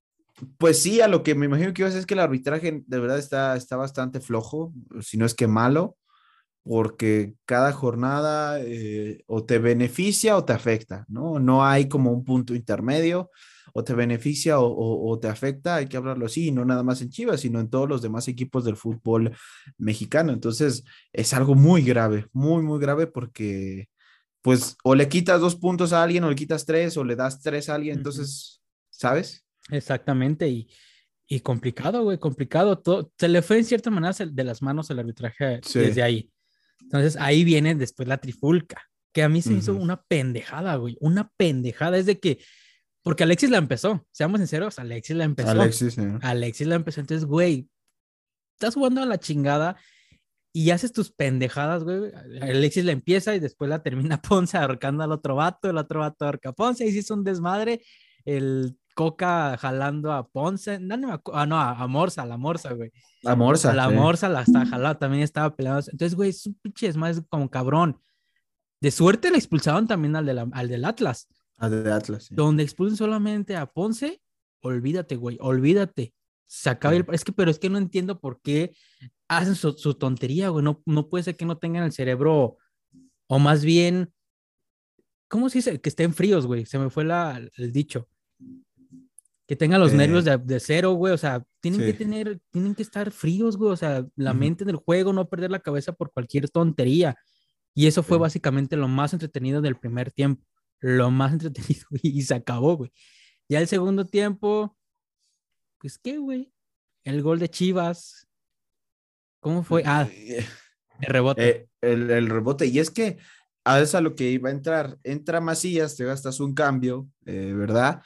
pues 0.56 0.80
sí, 0.80 1.00
a 1.00 1.08
lo 1.08 1.22
que 1.22 1.34
me 1.34 1.46
imagino 1.46 1.72
que 1.72 1.82
iba 1.82 1.86
a 1.86 1.90
decir 1.90 2.00
es 2.00 2.06
que 2.06 2.14
el 2.14 2.20
arbitraje 2.20 2.84
de 2.86 3.00
verdad 3.00 3.18
está, 3.18 3.56
está 3.56 3.76
bastante 3.76 4.20
flojo, 4.20 4.72
si 5.00 5.16
no 5.16 5.26
es 5.26 5.34
que 5.34 5.48
malo, 5.48 5.96
porque 6.62 7.34
cada 7.44 7.72
jornada 7.72 8.60
eh, 8.60 9.22
o 9.26 9.44
te 9.44 9.58
beneficia 9.58 10.36
o 10.36 10.44
te 10.44 10.52
afecta, 10.52 11.04
¿no? 11.08 11.38
No 11.38 11.64
hay 11.64 11.88
como 11.88 12.12
un 12.12 12.24
punto 12.24 12.54
intermedio, 12.54 13.30
o 13.72 13.84
te 13.84 13.94
beneficia 13.94 14.58
o, 14.58 15.18
te 15.20 15.28
afecta, 15.28 15.76
hay 15.76 15.86
que 15.86 15.96
hablarlo 15.96 16.26
así, 16.26 16.50
no 16.50 16.64
nada 16.64 16.82
más 16.82 17.00
en 17.00 17.10
Chivas, 17.10 17.40
sino 17.40 17.60
en 17.60 17.70
todos 17.70 17.88
los 17.88 18.02
demás 18.02 18.26
equipos 18.26 18.64
del 18.64 18.76
fútbol 18.76 19.36
mexicano. 19.76 20.32
Entonces, 20.32 20.84
es 21.12 21.32
algo 21.32 21.54
muy 21.54 21.82
grave, 21.82 22.26
muy, 22.32 22.62
muy 22.62 22.80
grave 22.80 23.06
porque, 23.06 23.88
pues, 24.42 24.76
o 24.82 24.94
le 24.94 25.08
quitas 25.08 25.40
dos 25.40 25.54
puntos 25.54 25.92
a 25.92 26.02
alguien, 26.02 26.24
o 26.24 26.30
le 26.30 26.36
quitas 26.36 26.66
tres, 26.66 26.96
o 26.96 27.04
le 27.04 27.14
das 27.14 27.40
tres 27.40 27.68
a 27.68 27.76
alguien, 27.76 27.98
entonces, 27.98 28.62
¿sabes? 28.90 29.44
Exactamente, 29.70 30.48
y, 30.48 30.68
y 31.26 31.40
complicado, 31.40 32.02
güey, 32.02 32.18
complicado. 32.18 32.78
Todo, 32.78 33.12
se 33.16 33.28
le 33.28 33.42
fue 33.42 33.58
en 33.58 33.64
cierta 33.64 33.90
manera 33.90 34.14
de 34.26 34.44
las 34.44 34.62
manos 34.62 34.90
el 34.90 34.98
arbitraje 34.98 35.60
desde 35.72 36.02
ahí. 36.02 36.30
Entonces 36.88 37.16
ahí 37.20 37.44
viene 37.44 37.74
después 37.74 38.08
la 38.08 38.16
trifulca, 38.16 38.82
que 39.12 39.22
a 39.22 39.28
mí 39.28 39.42
se 39.42 39.52
hizo 39.52 39.74
una 39.74 40.02
pendejada, 40.02 40.76
güey, 40.76 40.96
una 41.00 41.30
pendejada. 41.36 41.98
Es 41.98 42.06
de 42.06 42.18
que, 42.18 42.38
porque 43.02 43.24
Alexis 43.24 43.50
la 43.50 43.58
empezó, 43.58 44.06
seamos 44.10 44.40
sinceros, 44.40 44.78
Alexis 44.78 45.14
la 45.14 45.24
empezó. 45.24 45.50
Alexis, 45.50 45.98
Alexis 46.22 46.66
la 46.66 46.76
empezó. 46.76 47.00
Entonces, 47.00 47.26
güey, 47.26 47.68
estás 48.54 48.74
jugando 48.74 49.02
a 49.02 49.06
la 49.06 49.18
chingada 49.18 49.76
y 50.50 50.70
haces 50.70 50.94
tus 50.94 51.12
pendejadas, 51.12 51.84
güey. 51.84 52.10
Alexis 52.40 52.86
la 52.86 52.92
empieza 52.92 53.34
y 53.34 53.38
después 53.38 53.68
la 53.68 53.82
termina 53.82 54.22
Ponce 54.22 54.56
ahorcando 54.56 55.04
al 55.04 55.12
otro 55.12 55.36
vato, 55.36 55.68
el 55.68 55.76
otro 55.76 56.00
vato 56.00 56.24
ahorca 56.24 56.48
a 56.48 56.52
Ponce 56.54 56.86
y 56.86 56.92
se 56.92 57.00
hizo 57.00 57.12
un 57.12 57.22
desmadre. 57.22 57.82
El 58.24 58.78
Coca 58.98 59.56
jalando 59.58 60.12
a 60.12 60.26
Ponce, 60.28 60.80
no, 60.80 60.96
no, 60.96 61.22
ah, 61.32 61.46
no 61.46 61.56
a, 61.56 61.86
Morsa, 61.86 62.22
a 62.22 62.26
la 62.26 62.36
Morsa, 62.36 62.72
güey. 62.72 62.90
A 63.24 63.36
Morsa. 63.36 63.70
A 63.70 63.74
la 63.74 63.90
Morsa 63.90 64.28
la 64.28 64.42
está 64.42 64.66
jalando, 64.66 64.98
también 64.98 65.22
estaba 65.22 65.54
peleando. 65.54 65.84
Entonces, 65.92 66.16
güey, 66.16 66.30
es 66.30 66.44
un 66.46 66.54
pinche 66.60 66.92
más 66.94 67.22
como 67.30 67.48
cabrón. 67.48 68.00
De 68.80 68.90
suerte 68.90 69.30
le 69.30 69.36
expulsaron 69.36 69.86
también 69.86 70.16
al, 70.16 70.26
de 70.26 70.48
al 70.50 70.68
del 70.68 70.84
Atlas. 70.84 71.28
Al 71.58 71.70
del 71.70 71.92
Atlas, 71.92 72.24
sí. 72.24 72.34
Donde 72.34 72.64
expulsan 72.64 72.96
solamente 72.96 73.54
a 73.54 73.66
Ponce, 73.66 74.20
olvídate, 74.62 75.14
güey, 75.14 75.38
olvídate. 75.40 76.12
Se 76.48 76.68
acaba 76.68 76.96
el... 76.96 77.06
Es 77.12 77.22
que, 77.22 77.30
pero 77.30 77.52
es 77.52 77.60
que 77.60 77.70
no 77.70 77.78
entiendo 77.78 78.18
por 78.18 78.40
qué 78.40 78.74
hacen 79.28 79.54
su, 79.54 79.74
su 79.74 79.94
tontería, 79.94 80.48
güey. 80.48 80.64
No, 80.64 80.82
no 80.86 81.08
puede 81.08 81.22
ser 81.22 81.36
que 81.36 81.46
no 81.46 81.56
tengan 81.56 81.84
el 81.84 81.92
cerebro, 81.92 82.56
o 83.28 83.38
más 83.38 83.64
bien, 83.64 84.12
¿cómo 85.28 85.50
se 85.50 85.58
dice? 85.58 85.80
Que 85.80 85.88
estén 85.88 86.12
fríos, 86.12 86.48
güey. 86.48 86.66
Se 86.66 86.80
me 86.80 86.90
fue 86.90 87.04
la, 87.04 87.40
el 87.56 87.70
dicho 87.70 88.08
que 89.48 89.56
tengan 89.56 89.80
los 89.80 89.94
nervios 89.94 90.26
de, 90.26 90.36
de, 90.36 90.60
cero, 90.60 90.92
güey, 90.92 91.14
o 91.14 91.16
sea, 91.16 91.42
tienen 91.60 91.80
que 91.80 91.94
tener, 91.94 92.38
tienen 92.50 92.74
que 92.74 92.82
estar 92.82 93.10
fríos, 93.10 93.56
güey, 93.56 93.72
o 93.72 93.76
sea, 93.76 94.06
la 94.14 94.34
mente 94.34 94.62
en 94.62 94.68
el 94.68 94.76
juego, 94.76 95.14
no 95.14 95.26
perder 95.26 95.50
la 95.50 95.60
cabeza 95.60 95.94
por 95.94 96.12
cualquier 96.12 96.50
tontería. 96.50 97.16
Y 97.74 97.86
eso 97.86 98.02
fue 98.02 98.18
básicamente 98.18 98.76
lo 98.76 98.88
más 98.88 99.14
entretenido 99.14 99.62
del 99.62 99.76
primer 99.76 100.12
tiempo, 100.12 100.44
lo 100.80 101.10
más 101.10 101.32
entretenido 101.32 101.86
y, 102.02 102.20
se 102.20 102.34
acabó, 102.34 102.76
güey. 102.76 102.92
Ya 103.48 103.58
el 103.60 103.68
segundo 103.68 104.04
tiempo, 104.04 104.76
pues 105.78 105.96
qué, 105.96 106.18
güey, 106.18 106.52
el 107.04 107.22
gol 107.22 107.38
de 107.38 107.48
Chivas, 107.48 108.28
¿cómo 109.40 109.62
fue? 109.62 109.82
Ah, 109.86 110.06
eh, 110.12 110.44
el 111.00 111.08
rebote. 111.10 111.48
Eh, 111.48 111.68
el, 111.80 112.10
el, 112.10 112.28
rebote, 112.28 112.66
y 112.66 112.80
es 112.80 112.90
que 112.90 113.16
a 113.64 113.78
veces 113.78 113.94
a 113.94 114.02
lo 114.02 114.14
que 114.14 114.30
iba 114.30 114.50
a 114.50 114.52
entrar, 114.52 114.98
entra 115.04 115.40
Macías, 115.40 115.96
te 115.96 116.04
gastas 116.04 116.38
un 116.38 116.52
cambio, 116.52 117.08
eh, 117.24 117.54
¿verdad? 117.54 118.02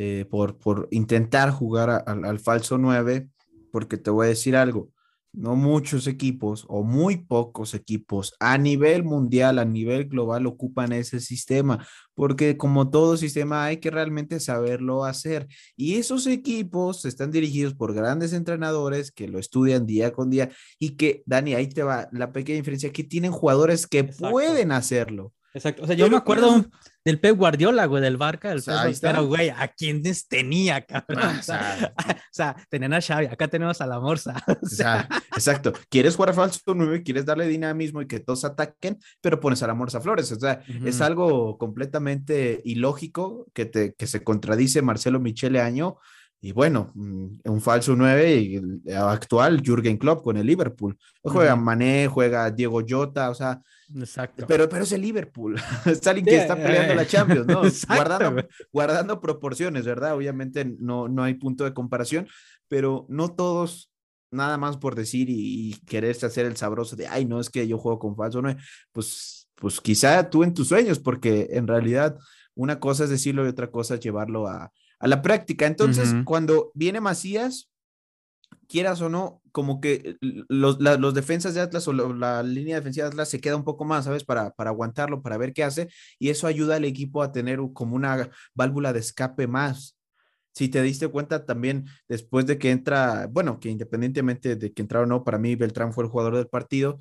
Eh, 0.00 0.26
por, 0.30 0.58
por 0.58 0.86
intentar 0.92 1.50
jugar 1.50 2.04
al 2.06 2.38
falso 2.38 2.78
9, 2.78 3.28
porque 3.72 3.96
te 3.96 4.10
voy 4.10 4.26
a 4.26 4.28
decir 4.28 4.54
algo, 4.54 4.92
no 5.32 5.56
muchos 5.56 6.06
equipos 6.06 6.64
o 6.68 6.84
muy 6.84 7.16
pocos 7.16 7.74
equipos 7.74 8.34
a 8.38 8.58
nivel 8.58 9.02
mundial, 9.02 9.58
a 9.58 9.64
nivel 9.64 10.04
global 10.04 10.46
ocupan 10.46 10.92
ese 10.92 11.18
sistema, 11.18 11.84
porque 12.14 12.56
como 12.56 12.90
todo 12.90 13.16
sistema 13.16 13.64
hay 13.64 13.78
que 13.78 13.90
realmente 13.90 14.38
saberlo 14.38 15.04
hacer. 15.04 15.48
Y 15.76 15.96
esos 15.96 16.28
equipos 16.28 17.04
están 17.04 17.32
dirigidos 17.32 17.74
por 17.74 17.92
grandes 17.92 18.32
entrenadores 18.32 19.10
que 19.10 19.26
lo 19.26 19.40
estudian 19.40 19.84
día 19.84 20.12
con 20.12 20.30
día 20.30 20.50
y 20.78 20.90
que, 20.90 21.24
Dani, 21.26 21.54
ahí 21.54 21.66
te 21.66 21.82
va 21.82 22.08
la 22.12 22.32
pequeña 22.32 22.58
diferencia, 22.58 22.92
que 22.92 23.02
tienen 23.02 23.32
jugadores 23.32 23.88
que 23.88 24.04
pueden 24.04 24.70
hacerlo. 24.70 25.32
Exacto. 25.54 25.82
O 25.82 25.86
sea, 25.86 25.96
yo 25.96 26.08
me 26.10 26.16
acuerdo 26.16 26.66
del 27.04 27.20
Pep 27.20 27.36
Guardiola, 27.36 27.86
güey, 27.86 28.02
del 28.02 28.16
Barca, 28.16 28.50
del 28.50 28.62
Pep 28.62 28.96
Pero, 29.00 29.26
güey, 29.26 29.48
¿a 29.48 29.68
quiénes 29.68 30.28
tenía, 30.28 30.84
cabrón? 30.84 31.40
Ah, 31.48 31.92
o, 32.08 32.32
sea, 32.32 32.56
tenían 32.68 32.92
a 32.92 33.00
Xavi, 33.00 33.26
acá 33.26 33.48
tenemos 33.48 33.80
a 33.80 33.86
la 33.86 33.98
Morsa. 34.00 34.34
O 34.62 34.66
sea, 34.66 35.08
exacto. 35.32 35.72
Quieres 35.88 36.16
jugar 36.16 36.30
a 36.30 36.34
falso 36.34 36.60
9, 36.66 37.02
quieres 37.02 37.24
darle 37.24 37.46
dinamismo 37.46 38.02
y 38.02 38.06
que 38.06 38.20
todos 38.20 38.44
ataquen, 38.44 38.98
pero 39.20 39.40
pones 39.40 39.62
a 39.62 39.66
la 39.66 39.74
Morsa 39.74 40.00
Flores. 40.00 40.30
O 40.32 40.38
sea, 40.38 40.60
es 40.84 41.00
algo 41.00 41.56
completamente 41.56 42.60
ilógico 42.64 43.46
que, 43.54 43.64
te, 43.64 43.94
que 43.94 44.06
se 44.06 44.22
contradice 44.22 44.82
Marcelo 44.82 45.20
Michele 45.20 45.60
Año 45.60 45.98
y 46.40 46.52
bueno, 46.52 46.92
mm, 46.94 47.40
un 47.44 47.60
falso 47.60 47.96
9 47.96 48.36
y 48.36 48.90
actual 48.92 49.62
Jürgen 49.62 49.98
Klopp 49.98 50.22
con 50.22 50.36
el 50.36 50.46
Liverpool. 50.46 50.96
Juega 51.22 51.56
Mané, 51.56 52.06
juega 52.06 52.50
Diego 52.50 52.82
Jota, 52.88 53.30
o 53.30 53.34
sea, 53.34 53.60
Exacto. 53.96 54.44
Pero, 54.46 54.68
pero 54.68 54.84
es 54.84 54.92
el 54.92 55.00
Liverpool. 55.00 55.56
es 55.86 56.06
alguien 56.06 56.26
que 56.26 56.36
está 56.36 56.56
peleando 56.56 56.94
la 56.94 57.06
Champions, 57.06 57.46
¿no? 57.46 57.62
guardando, 57.88 58.46
guardando, 58.72 59.20
proporciones, 59.20 59.84
¿verdad? 59.84 60.14
Obviamente 60.14 60.64
no, 60.64 61.08
no 61.08 61.22
hay 61.22 61.34
punto 61.34 61.64
de 61.64 61.72
comparación, 61.72 62.28
pero 62.68 63.06
no 63.08 63.34
todos, 63.34 63.90
nada 64.30 64.58
más 64.58 64.76
por 64.76 64.94
decir 64.94 65.28
y, 65.30 65.78
quererse 65.86 66.26
hacer 66.26 66.46
el 66.46 66.56
sabroso 66.56 66.96
de, 66.96 67.06
ay, 67.06 67.24
no, 67.24 67.40
es 67.40 67.48
que 67.48 67.66
yo 67.66 67.78
juego 67.78 67.98
con 67.98 68.16
falso 68.16 68.42
9, 68.42 68.60
pues, 68.92 69.48
pues 69.54 69.80
quizá 69.80 70.28
tú 70.28 70.44
en 70.44 70.54
tus 70.54 70.68
sueños, 70.68 70.98
porque 70.98 71.48
en 71.52 71.66
realidad 71.66 72.18
una 72.54 72.78
cosa 72.80 73.04
es 73.04 73.10
decirlo 73.10 73.44
y 73.46 73.48
otra 73.48 73.70
cosa 73.70 73.94
es 73.94 74.00
llevarlo 74.00 74.46
a 74.48 74.70
a 74.98 75.08
la 75.08 75.22
práctica. 75.22 75.66
Entonces, 75.66 76.14
cuando 76.24 76.70
viene 76.74 77.00
Macías, 77.00 77.70
quieras 78.68 79.00
o 79.00 79.08
no, 79.08 79.42
como 79.52 79.80
que 79.80 80.16
los, 80.20 80.78
los 80.80 81.14
defensas 81.14 81.54
de 81.54 81.60
Atlas 81.60 81.88
o 81.88 81.92
la, 81.92 82.42
línea 82.42 82.76
defensiva 82.76 83.06
de 83.06 83.12
Atlas 83.12 83.28
se 83.28 83.40
queda 83.40 83.56
un 83.56 83.64
poco 83.64 83.84
más, 83.84 84.04
¿sabes? 84.04 84.24
Para, 84.24 84.50
para 84.50 84.70
aguantarlo, 84.70 85.22
para 85.22 85.38
ver 85.38 85.52
qué 85.52 85.64
hace, 85.64 85.88
y 86.18 86.28
eso 86.28 86.46
ayuda 86.46 86.76
al 86.76 86.84
equipo 86.84 87.22
a 87.22 87.32
tener 87.32 87.60
como 87.72 87.96
una 87.96 88.30
válvula 88.54 88.92
de 88.92 89.00
escape 89.00 89.46
más. 89.46 89.96
Si 90.54 90.68
te 90.68 90.82
diste 90.82 91.06
cuenta 91.08 91.46
también 91.46 91.86
después 92.08 92.44
de 92.46 92.58
que 92.58 92.70
entra, 92.70 93.28
bueno, 93.30 93.60
que 93.60 93.70
independientemente 93.70 94.56
de 94.56 94.72
que 94.72 94.82
entrara 94.82 95.04
o 95.04 95.06
no, 95.06 95.22
para 95.22 95.38
mí 95.38 95.54
Beltrán 95.54 95.92
fue 95.92 96.04
el 96.04 96.10
jugador 96.10 96.36
del 96.36 96.48
partido, 96.48 96.98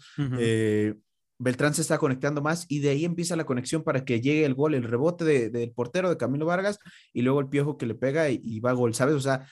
Beltrán 1.40 1.74
se 1.74 1.82
está 1.82 1.98
conectando 1.98 2.42
más 2.42 2.66
y 2.68 2.80
de 2.80 2.90
ahí 2.90 3.06
empieza 3.06 3.36
la 3.36 3.46
conexión 3.46 3.84
para 3.84 4.04
que 4.04 4.22
llegue 4.22 4.46
el 4.46 4.56
gol, 4.56 4.74
el 4.74 4.84
rebote 4.84 5.50
del 5.50 5.72
portero 5.72 6.10
de 6.10 6.18
Camilo 6.18 6.46
Vargas 6.46 6.80
y 7.14 7.22
luego 7.22 7.40
el 7.40 7.50
piojo 7.50 7.78
que 7.78 7.86
le 7.86 7.96
pega 7.96 8.30
y, 8.30 8.60
va 8.60 8.72
a 8.72 8.74
gol, 8.74 8.96
¿sabes? 8.96 9.16
O 9.16 9.20
sea, 9.20 9.48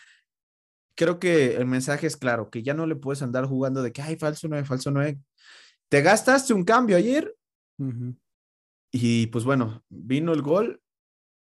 creo 0.96 1.20
que 1.20 1.56
el 1.56 1.66
mensaje 1.66 2.08
es 2.08 2.18
claro, 2.18 2.50
que 2.50 2.64
ya 2.64 2.74
no 2.74 2.88
le 2.88 2.96
puedes 2.96 3.22
andar 3.22 3.46
jugando 3.46 3.84
de 3.84 3.92
que, 3.92 4.02
ay, 4.02 4.16
falso 4.16 4.48
no 4.48 4.58
es, 4.58 4.68
falso 4.68 4.90
no 4.90 5.02
es. 5.02 5.16
Te 5.90 6.02
gastaste 6.02 6.54
un 6.54 6.64
cambio 6.64 6.98
ayer 6.98 7.36
y 8.92 9.28
pues 9.28 9.44
bueno, 9.44 9.84
vino 9.90 10.34
el 10.34 10.42
gol 10.42 10.82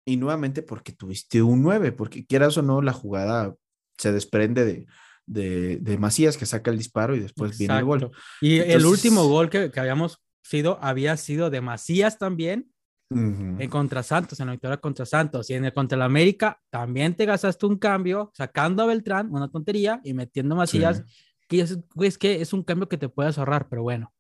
y 0.05 0.17
nuevamente 0.17 0.63
porque 0.63 0.93
tuviste 0.93 1.43
un 1.43 1.63
9, 1.63 1.93
porque 1.93 2.27
quieras 2.27 2.57
o 2.59 2.63
no, 2.63 2.83
la 2.83 2.93
jugada 2.93 3.55
se 3.97 4.13
desprende 4.13 4.65
de, 4.65 4.87
de, 5.27 5.77
de, 5.77 5.99
Macías 5.99 6.37
que 6.37 6.47
saca 6.47 6.71
el 6.71 6.79
disparo 6.79 7.15
y 7.15 7.21
después 7.21 7.57
viene 7.57 7.79
el 7.79 7.85
gol. 7.85 8.11
Y 8.41 8.59
el 8.59 8.85
último 8.85 9.27
gol 9.29 9.49
que, 9.49 9.71
que, 9.71 9.81
habíamos 9.81 10.24
sido, 10.45 10.79
había 10.83 11.17
sido 11.17 11.51
de 11.51 11.61
Macías 11.61 12.19
también, 12.19 12.71
En 13.11 13.69
contra 13.69 14.03
Santos, 14.03 14.41
en 14.41 14.47
la 14.47 14.53
victoria 14.53 14.79
contra 14.79 15.07
Santos. 15.07 15.49
Y 15.49 15.55
en 15.55 15.65
el 15.65 15.73
contra 15.73 15.95
el 15.95 16.03
América, 16.03 16.61
también 16.69 17.15
te 17.15 17.27
gastaste 17.27 17.65
un 17.67 17.79
cambio, 17.79 18.33
sacando 18.35 18.83
a 18.83 18.87
Beltrán, 18.87 19.31
una 19.31 19.49
tontería, 19.49 20.01
y 20.03 20.15
metiendo 20.15 20.57
Macías, 20.57 21.05
que 21.47 21.61
es, 21.61 21.79
es, 22.01 22.19
que 22.19 22.41
es 22.41 22.53
un 22.53 22.65
cambio 22.65 22.89
que 22.89 22.99
te 22.99 23.09
puedes 23.09 23.39
ahorrar, 23.39 23.69
pero 23.69 23.83
bueno. 23.83 24.13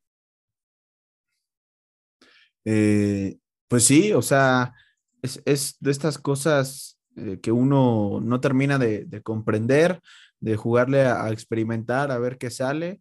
Eh, 2.64 3.38
pues 3.68 3.84
sí, 3.84 4.12
o 4.12 4.22
sea, 4.22 4.74
es, 5.22 5.42
es 5.44 5.76
de 5.80 5.90
estas 5.90 6.18
cosas 6.18 7.00
eh, 7.16 7.40
que 7.42 7.50
uno 7.50 8.20
no 8.22 8.40
termina 8.40 8.78
de, 8.78 9.06
de 9.06 9.22
comprender, 9.22 10.00
de 10.38 10.56
jugarle 10.56 11.02
a, 11.02 11.24
a, 11.24 11.32
experimentar, 11.32 12.12
a 12.12 12.18
ver 12.18 12.38
qué 12.38 12.50
sale. 12.50 13.00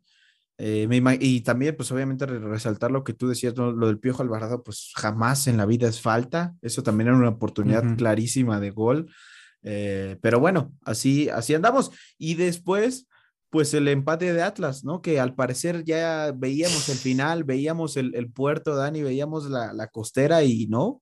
Eh, 0.65 0.87
y 1.19 1.41
también, 1.41 1.75
pues 1.75 1.91
obviamente 1.91 2.25
resaltar 2.25 2.89
lo 2.89 3.03
que 3.03 3.11
tú 3.11 3.27
decías, 3.27 3.53
lo, 3.57 3.73
lo, 3.73 3.87
del 3.87 3.99
Piojo 3.99 4.23
Alvarado, 4.23 4.63
pues 4.63 4.93
jamás 4.95 5.47
en 5.47 5.57
la 5.57 5.65
vida 5.65 5.89
es 5.89 5.99
falta. 5.99 6.55
Eso 6.61 6.83
también 6.83 7.09
era 7.09 7.17
una 7.17 7.27
oportunidad 7.27 7.83
uh 7.83 7.89
-huh. 7.89 7.97
clarísima 7.97 8.61
de 8.61 8.71
gol. 8.71 9.11
Eh, 9.63 10.17
pero 10.21 10.39
bueno, 10.39 10.71
así, 10.85 11.27
así 11.27 11.53
andamos. 11.53 11.91
Y 12.17 12.35
después, 12.35 13.09
pues 13.49 13.73
el 13.73 13.89
empate 13.89 14.31
de 14.31 14.41
Atlas, 14.41 14.85
¿no? 14.85 15.01
Que 15.01 15.19
al 15.19 15.35
parecer 15.35 15.83
ya 15.83 16.31
veíamos 16.33 16.87
el 16.87 16.97
final, 16.97 17.43
veíamos 17.43 17.97
el, 17.97 18.15
el 18.15 18.31
puerto, 18.31 18.73
Dani, 18.73 19.01
veíamos 19.01 19.49
la, 19.49 19.73
la, 19.73 19.87
costera 19.87 20.45
y 20.45 20.67
no. 20.67 21.01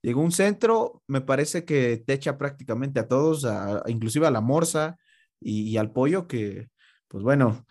Llegó 0.00 0.22
un 0.22 0.32
centro, 0.32 1.02
me 1.06 1.20
parece 1.20 1.66
que 1.66 2.02
te 2.06 2.14
echa 2.14 2.38
prácticamente 2.38 2.98
a 2.98 3.08
todos, 3.08 3.44
a, 3.44 3.82
inclusive 3.88 4.26
a 4.26 4.30
la 4.30 4.40
Morsa 4.40 4.96
y, 5.38 5.68
y 5.68 5.76
al 5.76 5.92
Pollo, 5.92 6.26
que, 6.26 6.70
pues 7.08 7.22
bueno, 7.22 7.66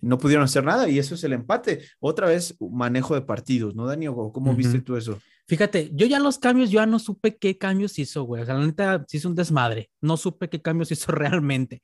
no 0.00 0.18
pudieron 0.18 0.44
hacer 0.44 0.64
nada 0.64 0.88
y 0.88 0.98
eso 0.98 1.14
es 1.14 1.24
el 1.24 1.32
empate. 1.32 1.82
Otra 2.00 2.28
vez, 2.28 2.56
manejo 2.60 3.14
de 3.14 3.22
partidos, 3.22 3.74
¿no, 3.74 3.86
Dani? 3.86 4.06
¿Cómo 4.06 4.30
uh 4.30 4.54
-huh. 4.54 4.56
viste 4.56 4.80
tú 4.80 4.96
eso? 4.96 5.18
Fíjate, 5.48 5.90
yo 5.94 6.06
ya 6.06 6.18
los 6.18 6.38
cambios, 6.38 6.70
yo 6.70 6.80
ya 6.80 6.86
no 6.86 6.98
supe 6.98 7.36
qué 7.36 7.56
cambios 7.56 7.98
hizo, 7.98 8.24
güey. 8.24 8.42
O 8.42 8.46
sea, 8.46 8.54
la 8.54 8.66
neta, 8.66 9.04
sí 9.06 9.18
hizo 9.18 9.28
un 9.28 9.34
desmadre. 9.34 9.90
No 10.00 10.16
supe 10.16 10.48
qué 10.48 10.60
cambios 10.60 10.90
hizo 10.92 11.12
realmente. 11.12 11.82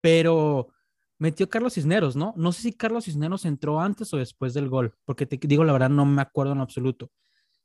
Pero 0.00 0.68
metió 1.18 1.48
Carlos 1.48 1.74
Cisneros, 1.74 2.16
¿no? 2.16 2.34
No 2.36 2.52
sé 2.52 2.62
si 2.62 2.72
Carlos 2.72 3.04
Cisneros 3.04 3.44
entró 3.44 3.80
antes 3.80 4.12
o 4.12 4.16
después 4.16 4.54
del 4.54 4.68
gol, 4.68 4.94
porque 5.04 5.26
te 5.26 5.38
digo 5.46 5.64
la 5.64 5.72
verdad, 5.72 5.90
no 5.90 6.04
me 6.04 6.20
acuerdo 6.20 6.52
en 6.52 6.60
absoluto. 6.60 7.10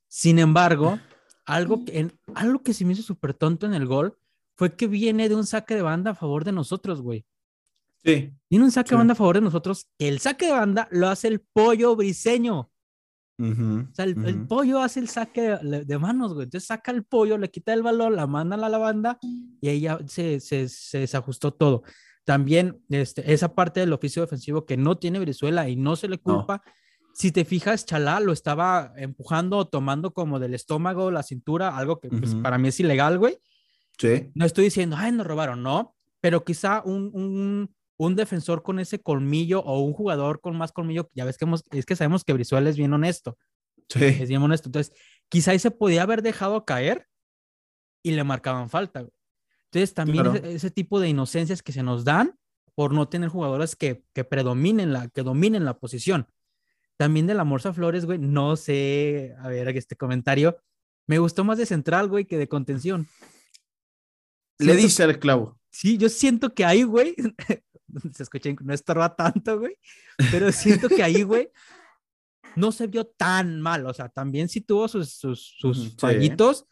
Sin 0.08 0.40
embargo, 0.40 1.00
algo 1.46 1.84
que, 1.86 2.00
en, 2.00 2.20
algo 2.36 2.62
que 2.62 2.74
se 2.74 2.86
me 2.86 2.94
hizo 2.94 3.04
súper 3.04 3.34
tonto 3.34 3.66
en 3.66 3.74
el 3.74 3.86
gol 3.86 4.18
fue 4.56 4.76
que 4.76 4.88
viene 4.88 5.28
de 5.28 5.36
un 5.36 5.46
saque 5.46 5.76
de 5.76 5.82
banda 5.82 6.12
a 6.12 6.16
favor 6.16 6.44
de 6.44 6.52
nosotros, 6.52 7.02
güey. 7.02 7.26
Sí. 8.04 8.34
Tiene 8.48 8.66
un 8.66 8.72
saque 8.72 8.90
sí. 8.90 8.94
de 8.94 8.98
banda 8.98 9.14
a 9.14 9.16
favor 9.16 9.36
de 9.36 9.42
nosotros. 9.42 9.88
El 9.98 10.20
saque 10.20 10.46
de 10.48 10.54
banda 10.54 10.88
lo 10.92 11.08
hace 11.08 11.28
el 11.28 11.42
pollo 11.42 11.96
briseño. 11.96 12.72
Uh 13.38 13.46
-huh, 13.46 13.90
o 13.90 13.96
sea, 13.96 14.06
el, 14.06 14.18
uh 14.18 14.22
-huh. 14.22 14.28
el, 14.28 14.48
pollo 14.48 14.80
hace 14.80 15.00
el 15.00 15.08
saque 15.08 15.58
de, 15.62 15.86
de, 15.86 15.98
manos, 15.98 16.34
güey. 16.34 16.44
Entonces 16.44 16.68
saca 16.68 16.92
el 16.92 17.06
pollo, 17.06 17.38
le 17.38 17.50
quita 17.50 17.74
el 17.74 17.84
balón, 17.84 18.16
la 18.16 18.28
manda 18.28 18.58
a 18.58 18.70
la 18.70 18.78
banda 18.78 19.18
y 19.62 19.70
ahí 19.70 19.82
ya 19.82 19.98
se, 20.08 20.42
se, 20.42 20.68
se 20.68 21.00
desajustó 21.00 21.54
todo. 21.54 21.84
También 22.26 22.82
este, 22.90 23.34
esa 23.34 23.56
parte 23.56 23.80
del 23.80 23.94
oficio 23.94 24.22
defensivo 24.22 24.66
que 24.66 24.78
no 24.78 24.98
tiene 24.98 25.20
Brizuela 25.20 25.70
y 25.70 25.76
no 25.78 25.96
se 25.96 26.10
le 26.10 26.18
culpa. 26.18 26.62
No. 26.66 26.72
Si 27.14 27.32
te 27.32 27.46
fijas, 27.46 27.86
Chalá 27.86 28.20
lo 28.20 28.34
estaba 28.34 28.94
empujando 28.98 29.58
o 29.58 29.68
tomando 29.68 30.14
como 30.14 30.38
del 30.40 30.54
estómago, 30.54 31.10
la 31.10 31.24
cintura, 31.24 31.76
algo 31.78 32.00
que 32.00 32.08
uh 32.08 32.12
-huh. 32.12 32.20
pues, 32.20 32.36
para 32.36 32.58
mí 32.58 32.68
es 32.68 32.80
ilegal, 32.80 33.18
güey. 33.18 33.38
Sí. 33.98 34.32
No 34.36 34.46
estoy 34.46 34.66
diciendo, 34.66 34.96
ay, 35.00 35.12
nos 35.12 35.26
robaron, 35.26 35.64
no. 35.64 35.96
Pero 36.22 36.44
quizá 36.44 36.82
un, 36.86 37.10
un 37.14 37.74
un 38.00 38.16
defensor 38.16 38.64
con 38.64 38.80
ese 38.80 39.02
colmillo 39.02 39.60
o 39.60 39.82
un 39.82 39.92
jugador 39.92 40.40
con 40.40 40.58
más 40.58 40.72
colmillo, 40.72 41.10
ya 41.14 41.26
ves 41.26 41.38
que 41.38 41.44
hemos, 41.44 41.66
es 41.72 41.86
que 41.86 41.98
sabemos 41.98 42.24
que 42.24 42.32
Brizuela 42.32 42.70
es 42.70 42.78
bien 42.78 42.94
honesto. 42.94 43.38
Sí. 43.90 44.06
Es 44.06 44.30
bien 44.30 44.42
honesto. 44.42 44.70
Entonces, 44.70 44.96
quizá 45.28 45.52
ahí 45.52 45.60
se 45.60 45.70
podía 45.70 46.04
haber 46.04 46.22
dejado 46.22 46.64
caer 46.64 47.08
y 48.02 48.12
le 48.12 48.24
marcaban 48.24 48.70
falta. 48.70 49.06
Entonces, 49.66 49.94
también 49.94 50.24
claro. 50.24 50.40
ese, 50.40 50.56
ese, 50.56 50.72
tipo 50.72 51.02
de 51.02 51.10
inocencias 51.10 51.62
que 51.62 51.74
se 51.74 51.84
nos 51.84 52.06
dan 52.06 52.36
por 52.74 52.94
no 52.94 53.10
tener 53.10 53.28
jugadores 53.28 53.76
que, 53.76 54.06
que 54.14 54.24
predominen 54.24 54.94
la, 54.94 55.10
que 55.10 55.22
dominen 55.22 55.66
la 55.66 55.78
posición. 55.78 56.28
También 56.96 57.28
de 57.28 57.34
la 57.34 57.44
Morsa 57.44 57.74
Flores, 57.74 58.06
güey, 58.06 58.18
no 58.18 58.56
sé, 58.56 59.36
a 59.40 59.50
ver, 59.50 59.68
este 59.76 59.98
comentario, 59.98 60.58
me 61.06 61.20
gustó 61.20 61.44
más 61.44 61.58
de 61.58 61.66
central, 61.66 62.08
güey, 62.08 62.24
que 62.24 62.38
de 62.38 62.48
contención. 62.48 63.08
Le 64.58 64.76
dice 64.78 65.04
al 65.04 65.20
clavo. 65.20 65.59
Sí, 65.70 65.98
yo 65.98 66.10
siento 66.10 66.54
que 66.54 66.66
ahí, 66.66 66.84
güey, 66.84 67.16
se 68.14 68.24
escucha, 68.24 68.50
no 68.62 68.74
estorba 68.74 69.16
tanto, 69.16 69.60
güey, 69.60 69.76
pero 70.32 70.52
siento 70.52 70.90
que 70.90 71.04
ahí, 71.04 71.24
güey, 71.24 71.50
no 72.56 72.72
se 72.72 72.88
vio 72.88 73.06
tan 73.06 73.62
mal, 73.62 73.86
o 73.86 73.94
sea, 73.94 74.10
también 74.10 74.50
sí 74.50 74.62
tuvo 74.62 74.88
sus, 74.88 75.14
sus, 75.14 75.56
sus 75.60 75.78
sí. 75.78 75.96
fallitos, 75.98 76.66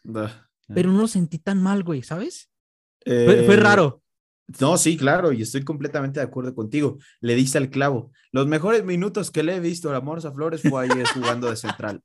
pero 0.68 0.90
no 0.92 1.00
lo 1.00 1.08
sentí 1.08 1.38
tan 1.38 1.62
mal, 1.62 1.82
güey, 1.82 2.02
¿sabes? 2.02 2.50
Eh, 3.04 3.24
fue, 3.24 3.44
fue, 3.44 3.56
raro. 3.56 4.02
No, 4.60 4.78
sí, 4.78 4.96
claro, 4.96 5.32
y 5.32 5.42
estoy 5.42 5.62
completamente 5.62 6.20
de 6.20 6.26
acuerdo 6.26 6.54
contigo. 6.54 6.98
Le 7.20 7.34
diste 7.34 7.58
al 7.58 7.68
clavo. 7.68 8.12
Los 8.32 8.46
mejores 8.46 8.82
minutos 8.82 9.30
que 9.30 9.42
le 9.42 9.56
he 9.56 9.60
visto 9.60 9.94
a 9.94 10.00
Morsa 10.00 10.32
Flores 10.32 10.62
fue 10.62 10.84
ayer 10.84 11.06
jugando 11.06 11.50
de 11.50 11.56
central. 11.56 12.02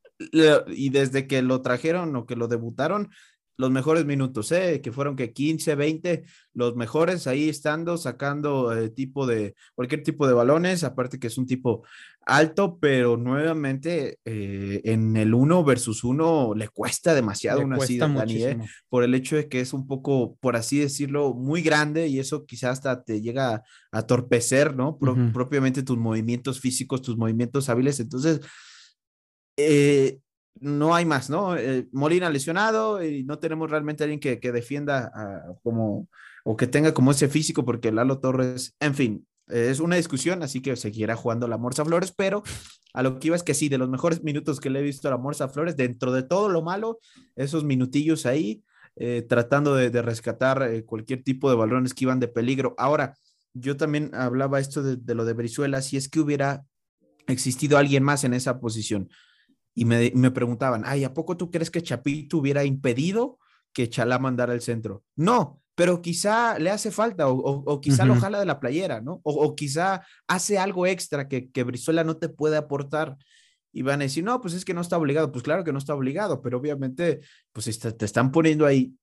Y 0.67 0.89
desde 0.89 1.25
que 1.25 1.41
lo 1.41 1.62
trajeron 1.62 2.13
o 2.17 2.25
que 2.25 2.36
lo 2.36 2.49
debutaron, 2.49 3.10
los 3.57 3.71
mejores 3.71 4.05
minutos, 4.05 4.51
¿eh? 4.51 4.81
que 4.81 4.91
fueron 4.91 5.15
que 5.15 5.31
15, 5.31 5.75
20, 5.75 6.23
los 6.53 6.75
mejores 6.75 7.27
ahí 7.27 7.49
estando, 7.49 7.97
sacando 7.97 8.75
eh, 8.75 8.89
tipo 8.89 9.27
de, 9.27 9.55
cualquier 9.75 10.03
tipo 10.03 10.27
de 10.27 10.33
balones, 10.33 10.83
aparte 10.83 11.19
que 11.19 11.27
es 11.27 11.37
un 11.37 11.45
tipo 11.45 11.83
alto, 12.25 12.77
pero 12.79 13.17
nuevamente 13.17 14.17
eh, 14.25 14.81
en 14.85 15.15
el 15.17 15.33
uno 15.33 15.63
versus 15.63 16.03
uno 16.03 16.53
le 16.55 16.69
cuesta 16.69 17.13
demasiado 17.13 17.59
le 17.59 17.65
una 17.65 17.77
cuesta 17.77 18.05
así, 18.05 18.13
Dani, 18.13 18.43
¿eh? 18.43 18.57
por 18.89 19.03
el 19.03 19.13
hecho 19.13 19.35
de 19.35 19.47
que 19.47 19.59
es 19.59 19.73
un 19.73 19.85
poco, 19.85 20.35
por 20.39 20.55
así 20.55 20.79
decirlo, 20.79 21.33
muy 21.33 21.61
grande 21.61 22.07
y 22.07 22.19
eso 22.19 22.45
quizás 22.45 22.73
hasta 22.73 23.03
te 23.03 23.21
llega 23.21 23.55
a, 23.55 23.63
a 23.91 24.07
torpecer, 24.07 24.75
¿no? 24.75 24.97
Pro, 24.97 25.13
uh 25.13 25.15
-huh. 25.15 25.33
Propiamente 25.33 25.83
tus 25.83 25.97
movimientos 25.97 26.59
físicos, 26.59 27.01
tus 27.01 27.17
movimientos 27.17 27.69
hábiles, 27.69 27.99
entonces... 27.99 28.41
Eh, 29.55 30.17
no 30.59 30.95
hay 30.95 31.05
más, 31.05 31.29
¿no? 31.29 31.57
Eh, 31.57 31.87
Molina 31.91 32.29
lesionado 32.29 33.03
y 33.03 33.23
no 33.23 33.39
tenemos 33.39 33.69
realmente 33.69 34.03
alguien 34.03 34.19
que, 34.19 34.39
que 34.39 34.51
defienda 34.51 35.11
uh, 35.49 35.59
como 35.61 36.07
o 36.43 36.57
que 36.57 36.67
tenga 36.67 36.93
como 36.93 37.11
ese 37.11 37.29
físico 37.29 37.63
porque 37.65 37.91
Lalo 37.91 38.19
Torres, 38.19 38.75
en 38.79 38.95
fin, 38.95 39.27
es 39.47 39.79
una 39.79 39.95
discusión, 39.95 40.43
así 40.43 40.61
que 40.61 40.75
seguirá 40.75 41.15
jugando 41.15 41.47
la 41.47 41.57
Morsa 41.57 41.85
Flores, 41.85 42.13
pero 42.15 42.43
a 42.93 43.03
lo 43.03 43.19
que 43.19 43.27
iba 43.27 43.35
es 43.35 43.43
que 43.43 43.53
sí, 43.53 43.69
de 43.69 43.77
los 43.77 43.89
mejores 43.89 44.23
minutos 44.23 44.59
que 44.59 44.69
le 44.69 44.79
he 44.79 44.83
visto 44.83 45.07
a 45.07 45.11
la 45.11 45.17
Morsa 45.17 45.49
Flores, 45.49 45.75
dentro 45.75 46.11
de 46.11 46.23
todo 46.23 46.49
lo 46.49 46.61
malo, 46.61 46.99
esos 47.35 47.63
minutillos 47.63 48.25
ahí, 48.25 48.63
eh, 48.95 49.25
tratando 49.27 49.75
de, 49.75 49.89
de 49.89 50.01
rescatar 50.01 50.61
eh, 50.63 50.83
cualquier 50.83 51.23
tipo 51.23 51.49
de 51.49 51.55
balones 51.55 51.93
que 51.93 52.05
iban 52.05 52.19
de 52.19 52.27
peligro. 52.27 52.75
Ahora, 52.77 53.15
yo 53.53 53.75
también 53.77 54.11
hablaba 54.13 54.59
esto 54.59 54.83
de, 54.83 54.97
de 54.97 55.15
lo 55.15 55.25
de 55.25 55.33
Brizuela, 55.33 55.81
si 55.81 55.97
es 55.97 56.09
que 56.09 56.19
hubiera 56.19 56.63
existido 57.27 57.77
alguien 57.77 58.03
más 58.03 58.23
en 58.23 58.33
esa 58.33 58.59
posición 58.59 59.09
y 59.75 59.86
me, 59.86 60.12
me, 60.15 60.31
preguntaban, 60.31 60.83
ay, 60.86 61.03
¿a 61.03 61.13
poco 61.13 61.36
tú 61.38 61.49
crees 61.49 61.71
que 61.71 61.81
Chapito 61.81 62.38
hubiera 62.38 62.63
impedido 62.63 63.39
que 63.73 63.89
Chalá 63.89 64.19
mandara 64.19 64.53
el 64.53 64.62
centro? 64.62 65.03
No, 65.15 65.62
pero 65.75 66.01
quizá 66.01 66.59
le 66.59 66.69
hace 66.69 66.91
falta 66.91 67.27
o, 67.27 67.33
o, 67.33 67.63
o 67.65 67.81
quizá 67.81 68.03
uh 68.03 68.05
-huh. 68.05 68.15
lo 68.15 68.21
jala 68.21 68.39
de 68.39 68.45
la 68.45 68.59
playera, 68.59 69.01
¿no? 69.01 69.21
O, 69.23 69.33
o 69.33 69.55
quizá 69.55 70.03
hace 70.27 70.59
algo 70.59 70.86
extra 70.86 71.27
que, 71.27 71.49
que, 71.49 71.63
Brizuela 71.63 72.03
no 72.03 72.17
te 72.17 72.29
puede 72.29 72.57
aportar. 72.57 73.17
Y 73.75 73.81
van 73.81 74.01
a 74.01 74.03
decir, 74.03 74.23
no, 74.23 74.39
pues 74.39 74.53
es 74.53 74.65
que 74.65 74.75
no 74.75 74.81
está 74.81 74.97
obligado. 74.97 75.31
Pues 75.31 75.43
claro 75.43 75.63
que 75.63 75.71
no 75.71 75.79
está 75.79 75.95
obligado, 75.95 76.43
pero 76.43 76.59
obviamente, 76.59 77.21
pues 77.51 77.79
te 77.79 78.05
están 78.05 78.31
poniendo 78.31 78.67
ahí. 78.67 78.95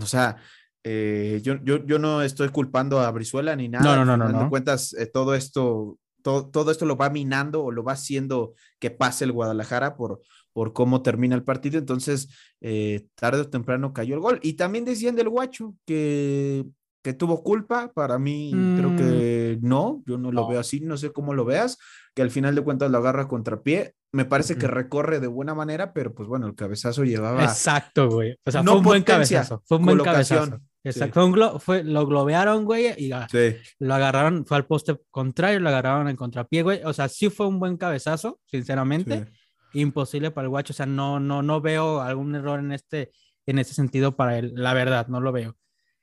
O 0.00 0.06
sea, 0.06 0.36
eh, 0.82 1.40
yo, 1.42 1.62
yo, 1.62 1.84
yo 1.86 2.00
no 2.00 2.22
estoy 2.22 2.48
culpando 2.48 2.98
a 2.98 3.10
Brizuela 3.12 3.54
ni 3.54 3.68
nada. 3.68 3.84
No, 3.84 4.04
no, 4.04 4.16
no, 4.16 4.32
no. 4.32 4.42
no. 4.42 4.50
cuentas, 4.50 4.94
eh, 4.94 5.06
todo 5.06 5.36
esto 5.36 5.96
todo, 6.22 6.48
todo, 6.48 6.70
esto 6.70 6.86
lo 6.86 6.96
va 6.96 7.10
minando 7.10 7.62
o 7.62 7.70
lo 7.70 7.84
va 7.84 7.92
haciendo 7.92 8.54
que 8.78 8.90
pase 8.90 9.24
el 9.24 9.32
Guadalajara 9.32 9.96
por, 9.96 10.20
por 10.52 10.72
cómo 10.72 11.02
termina 11.02 11.34
el 11.34 11.42
partido. 11.42 11.78
Entonces, 11.78 12.28
eh, 12.60 13.06
tarde 13.14 13.42
o 13.42 13.48
temprano 13.48 13.92
cayó 13.92 14.14
el 14.14 14.20
gol. 14.20 14.40
Y 14.42 14.54
también 14.54 14.84
decían 14.84 15.16
del 15.16 15.28
Guacho 15.28 15.74
que, 15.86 16.64
que 17.02 17.12
tuvo 17.12 17.42
culpa. 17.42 17.92
Para 17.92 18.18
mí, 18.18 18.52
mm. 18.54 18.76
creo 18.78 18.96
que 18.96 19.58
no, 19.62 20.02
yo 20.06 20.18
no 20.18 20.32
lo 20.32 20.42
no. 20.42 20.48
veo 20.48 20.60
así, 20.60 20.80
no 20.80 20.96
sé 20.96 21.12
cómo 21.12 21.34
lo 21.34 21.44
veas, 21.44 21.78
que 22.14 22.22
al 22.22 22.30
final 22.30 22.54
de 22.54 22.62
cuentas 22.62 22.90
lo 22.90 22.98
agarra 22.98 23.28
contra 23.28 23.62
pie. 23.62 23.94
Me 24.12 24.24
parece 24.24 24.56
que 24.56 24.66
recorre 24.66 25.20
de 25.20 25.28
buena 25.28 25.54
manera, 25.54 25.92
pero 25.92 26.12
pues 26.12 26.28
bueno, 26.28 26.48
el 26.48 26.56
cabezazo 26.56 27.04
llevaba. 27.04 27.44
Exacto, 27.44 28.08
güey. 28.10 28.36
O 28.44 28.50
sea, 28.50 28.62
no 28.62 28.72
fue 28.72 28.78
un 28.78 28.84
buen 28.84 29.02
cabezazo. 29.04 29.62
Fue 29.64 29.78
un 29.78 29.84
buen 29.84 29.98
cabezazo. 30.00 30.58
Exacto, 30.82 31.26
sí. 31.26 31.32
fue 31.32 31.60
fue, 31.60 31.84
lo 31.84 32.06
globearon, 32.06 32.64
güey, 32.64 32.86
y 32.96 33.12
sí. 33.30 33.56
lo 33.78 33.94
agarraron, 33.94 34.46
fue 34.46 34.56
al 34.56 34.66
poste 34.66 34.96
contrario, 35.10 35.60
lo 35.60 35.68
agarraron 35.68 36.08
en 36.08 36.16
contrapié, 36.16 36.62
güey. 36.62 36.80
O 36.84 36.92
sea, 36.92 37.08
sí 37.08 37.28
fue 37.28 37.46
un 37.46 37.58
buen 37.58 37.76
cabezazo, 37.76 38.40
sinceramente. 38.46 39.24
Sí. 39.72 39.80
Imposible 39.80 40.30
para 40.30 40.46
el 40.46 40.50
guacho. 40.50 40.72
O 40.72 40.76
sea, 40.76 40.86
no, 40.86 41.20
no, 41.20 41.42
no 41.42 41.60
veo 41.60 42.00
algún 42.00 42.34
error 42.34 42.58
en 42.58 42.72
este, 42.72 43.12
en 43.46 43.58
este 43.58 43.74
sentido 43.74 44.16
para 44.16 44.38
él. 44.38 44.52
La 44.54 44.74
verdad, 44.74 45.06
no 45.08 45.20
lo 45.20 45.32
veo. 45.32 45.56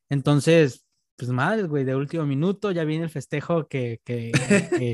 Entonces, 0.10 0.86
pues 1.18 1.32
madre, 1.32 1.64
güey, 1.64 1.84
de 1.84 1.96
último 1.96 2.26
minuto 2.26 2.72
ya 2.72 2.84
viene 2.84 3.06
el 3.06 3.10
festejo 3.10 3.68
que, 3.68 4.00
que, 4.06 4.32
que, 4.78 4.94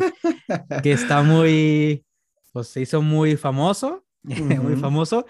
que 0.82 0.92
está 0.92 1.22
muy, 1.22 2.06
pues 2.54 2.68
se 2.70 2.82
hizo 2.82 3.02
muy 3.02 3.36
famoso, 3.36 4.06
uh 4.24 4.30
-huh. 4.30 4.62
muy 4.62 4.76
famoso. 4.78 5.26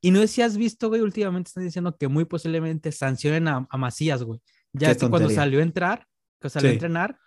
Y 0.00 0.10
no 0.10 0.20
sé 0.20 0.28
si 0.28 0.42
has 0.42 0.56
visto, 0.56 0.88
güey, 0.88 1.00
últimamente 1.00 1.48
están 1.48 1.64
diciendo 1.64 1.96
que 1.96 2.08
muy 2.08 2.24
posiblemente 2.24 2.92
sancionen 2.92 3.48
a, 3.48 3.66
Macías, 3.76 4.22
güey. 4.22 4.40
Ya 4.72 4.94
que 4.94 5.08
cuando 5.08 5.30
salió 5.30 5.60
a 5.60 5.62
entrar, 5.62 6.06
que 6.40 6.50
salió 6.50 6.70
a 6.70 6.72
entrenar, 6.72 7.18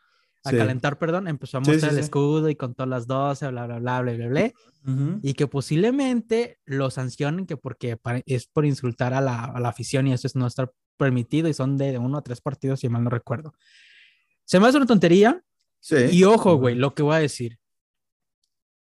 a 0.43 0.51
calentar, 0.51 0.97
perdón, 0.97 1.27
empezó 1.27 1.57
a 1.57 1.59
mostrar 1.59 1.91
el 1.91 1.99
escudo 1.99 2.49
y 2.49 2.55
con 2.55 2.73
todas 2.73 2.89
las 2.89 3.07
12, 3.07 3.49
bla, 3.49 3.67
bla, 3.67 3.79
bla, 3.79 4.01
bla, 4.01 4.13
bla, 4.13 4.27
bla. 4.27 5.19
Y 5.21 5.33
que 5.33 5.47
posiblemente 5.47 6.59
lo 6.65 6.89
sancionen 6.89 7.45
que 7.45 7.57
porque 7.57 7.99
es 8.25 8.47
por 8.47 8.65
insultar 8.65 9.13
a 9.13 9.21
la, 9.21 9.43
a 9.43 9.59
la 9.59 9.69
afición 9.69 10.07
y 10.07 10.13
eso 10.13 10.27
es 10.27 10.35
no 10.35 10.47
estar 10.47 10.71
permitido 10.97 11.49
y 11.49 11.53
son 11.53 11.77
de 11.77 11.97
uno 11.97 12.17
a 12.17 12.23
tres 12.23 12.41
partidos, 12.41 12.79
si 12.79 12.89
mal 12.89 13.03
no 13.03 13.09
recuerdo. 13.09 13.53
Se 14.45 14.59
me 14.59 14.67
hace 14.67 14.77
una 14.77 14.85
tontería. 14.85 15.43
Sí. 15.79 15.95
Y 16.11 16.23
ojo, 16.23 16.55
güey, 16.55 16.75
lo 16.75 16.93
que 16.93 17.03
voy 17.03 17.15
a 17.15 17.19
decir. 17.19 17.59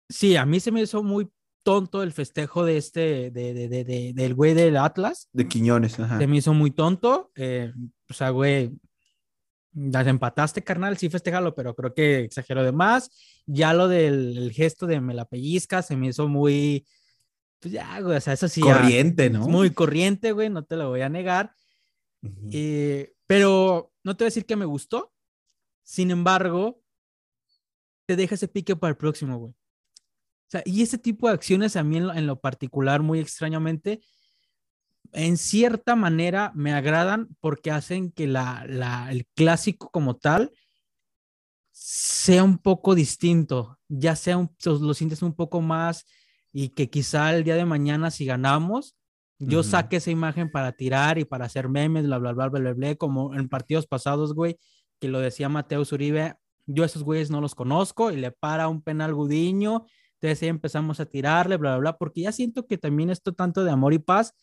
Sí, 0.09 0.37
a 0.37 0.47
mí 0.47 0.61
se 0.61 0.71
me 0.71 0.83
hizo 0.83 1.03
muy 1.03 1.29
tonto 1.67 2.05
el 2.05 2.13
festejo 2.13 2.65
de 2.65 2.77
este, 2.77 3.33
de, 3.33 3.53
de, 3.53 3.69
de, 3.69 4.13
del 4.15 4.35
güey 4.35 4.55
del 4.55 4.77
Atlas. 4.77 5.29
De 5.33 5.49
Quiñones, 5.49 5.99
ajá. 5.99 6.17
Se 6.17 6.29
me 6.29 6.37
hizo 6.37 6.55
muy 6.55 6.71
tonto. 6.71 7.33
Eh, 7.35 7.73
o 8.09 8.15
sea, 8.15 8.31
güey, 8.31 8.71
las 9.75 10.07
empataste, 10.07 10.63
carnal, 10.63 10.97
sí 10.97 11.11
festejalo, 11.11 11.57
pero 11.57 11.75
creo 11.75 11.93
que 11.93 12.21
exageró 12.21 12.63
de 12.63 12.71
más. 12.71 13.11
Ya 13.47 13.75
lo 13.75 13.89
del 13.89 14.53
gesto 14.55 14.87
de 14.87 15.01
me 15.01 15.13
la 15.13 15.25
pellizca 15.25 15.83
se 15.83 15.97
me 15.97 16.07
hizo 16.07 16.29
muy, 16.29 16.87
pues 17.59 17.75
ya, 17.75 18.01
güey, 18.01 18.17
o 18.17 18.21
sea, 18.21 18.35
eso 18.35 18.47
sí. 18.47 18.61
Corriente, 18.61 19.29
¿no? 19.29 19.49
Muy 19.49 19.71
corriente, 19.71 20.31
güey, 20.31 20.49
no 20.49 20.65
te 20.65 20.77
lo 20.77 20.91
voy 20.91 21.01
a 21.01 21.09
negar. 21.09 21.53
Eh, 22.53 23.13
pero 23.27 23.93
no 24.05 24.17
te 24.17 24.23
voy 24.23 24.27
a 24.27 24.31
decir 24.31 24.47
que 24.47 24.55
me 24.55 24.67
gustó. 24.67 25.13
Sin 25.83 26.13
embargo, 26.13 26.81
te 28.07 28.15
deja 28.15 28.37
ese 28.37 28.47
pique 28.47 28.77
para 28.77 28.91
el 28.91 28.97
próximo, 28.97 29.37
güey. 29.37 29.55
O 30.47 30.51
sea, 30.51 30.63
y 30.65 30.83
ese 30.83 30.99
tipo 30.99 31.29
de 31.29 31.35
acciones 31.35 31.77
a 31.77 31.83
mí 31.83 31.97
en 31.97 32.27
lo 32.27 32.41
particular, 32.41 33.03
muy 33.03 33.19
extrañamente, 33.19 34.01
en 35.13 35.37
cierta 35.37 35.97
manera 35.97 36.53
me 36.55 36.73
agradan 36.73 37.29
porque 37.41 37.71
hacen 37.71 38.13
que 38.13 38.27
la, 38.27 39.09
el 39.11 39.27
clásico 39.35 39.91
como 39.91 40.17
tal 40.17 40.53
sea 41.73 42.45
un 42.45 42.59
poco 42.59 42.95
distinto, 42.95 43.79
ya 43.89 44.17
sea 44.17 44.37
un, 44.37 44.55
lo 44.65 44.95
sientes 44.95 45.23
un 45.23 45.35
poco 45.35 45.61
más 45.61 46.07
y 46.53 46.71
que 46.71 46.91
quizá 46.91 47.35
el 47.35 47.45
día 47.45 47.57
de 47.57 47.65
mañana 47.65 48.11
si 48.11 48.25
ganamos, 48.25 48.97
yo 49.39 49.63
saque 49.63 49.97
esa 49.97 50.11
imagen 50.11 50.51
para 50.51 50.73
tirar 50.73 51.19
y 51.19 51.27
para 51.27 51.45
hacer 51.45 51.69
memes, 51.69 52.07
bla, 52.07 52.17
bla, 52.17 52.33
bla, 52.33 52.49
bla, 52.49 52.61
bla, 52.61 52.73
bla, 52.73 52.95
como 52.95 53.35
en 53.35 53.51
partidos 53.51 53.87
pasados, 53.87 54.33
güey, 54.33 54.59
que 54.99 55.09
lo 55.09 55.21
decía 55.21 55.51
Mateo 55.51 55.85
Zuribe, 55.85 56.37
yo 56.65 56.83
a 56.83 56.87
esos 56.87 57.03
güeyes 57.03 57.31
no 57.31 57.43
los 57.43 57.55
conozco 57.55 58.11
y 58.11 58.17
le 58.17 58.31
para 58.33 58.69
un 58.69 58.81
penal 58.81 59.15
Gudiño, 59.15 59.85
entonces 60.21 60.43
ahí 60.43 60.49
empezamos 60.49 61.01
a 61.01 61.07
tirarle, 61.07 61.57
bla, 61.57 61.73
bla, 61.73 61.79
bla, 61.79 61.99
porque 61.99 62.23
ya 62.23 62.33
siento 62.33 62.67
que 62.67 62.79
también 62.79 63.11
esto 63.11 63.33
tanto 63.33 63.65
de 63.65 63.71
amor 63.71 63.93
y 63.93 63.99
paz 63.99 64.35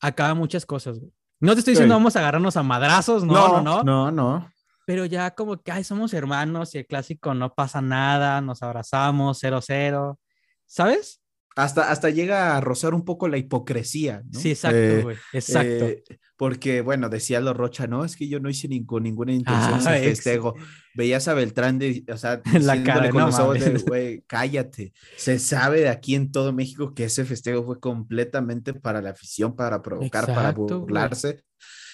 acaba 0.00 0.34
muchas 0.34 0.66
cosas, 0.66 0.98
güey. 0.98 1.12
No 1.40 1.54
te 1.54 1.60
estoy 1.60 1.72
diciendo 1.72 1.94
vamos 1.94 2.14
a 2.14 2.20
agarrarnos 2.20 2.56
a 2.56 2.62
madrazos, 2.62 3.24
no, 3.24 3.60
no, 3.60 3.62
no. 3.62 3.82
No, 3.82 4.10
no. 4.10 4.52
Pero 4.86 5.06
ya 5.06 5.32
como 5.32 5.60
que, 5.60 5.72
ay, 5.72 5.84
somos 5.84 6.12
hermanos 6.12 6.74
y 6.74 6.78
el 6.78 6.86
clásico 6.86 7.34
no 7.34 7.54
pasa 7.54 7.80
nada, 7.80 8.40
nos 8.40 8.62
abrazamos, 8.62 9.38
cero, 9.40 9.60
cero. 9.62 10.18
¿Sabes? 10.66 11.21
Hasta, 11.56 11.90
hasta 11.90 12.10
llega 12.10 12.56
a 12.56 12.60
rozar 12.60 12.94
un 12.94 13.04
poco 13.04 13.28
la 13.28 13.38
hipocresía, 13.38 14.22
¿no? 14.30 14.40
Sí, 14.40 14.50
exacto, 14.50 14.78
eh, 14.78 15.02
güey. 15.02 15.16
exacto. 15.32 15.84
Eh, 15.86 16.04
porque, 16.36 16.80
bueno, 16.80 17.08
decía 17.08 17.40
lo 17.40 17.54
Rocha, 17.54 17.86
no, 17.86 18.04
es 18.04 18.16
que 18.16 18.26
yo 18.26 18.40
no 18.40 18.48
hice 18.48 18.66
ninguna 18.66 19.08
intención 19.08 19.80
ah, 19.86 19.92
de 19.92 20.00
festejo. 20.00 20.54
Veías 20.94 21.28
a 21.28 21.34
Beltrán, 21.34 21.78
de, 21.78 22.04
o 22.12 22.16
sea, 22.16 22.42
la 22.60 22.82
cara, 22.82 23.10
con 23.10 23.22
los 23.22 23.38
ojos 23.38 23.60
de, 23.60 23.78
güey, 23.86 24.24
cállate. 24.26 24.92
Se 25.16 25.38
sabe 25.38 25.82
de 25.82 25.88
aquí 25.88 26.14
en 26.14 26.32
todo 26.32 26.52
México 26.52 26.94
que 26.94 27.04
ese 27.04 27.24
festejo 27.24 27.64
fue 27.64 27.78
completamente 27.78 28.74
para 28.74 29.00
la 29.00 29.10
afición, 29.10 29.54
para 29.54 29.82
provocar, 29.82 30.26
para 30.26 30.52
burlarse. 30.52 31.44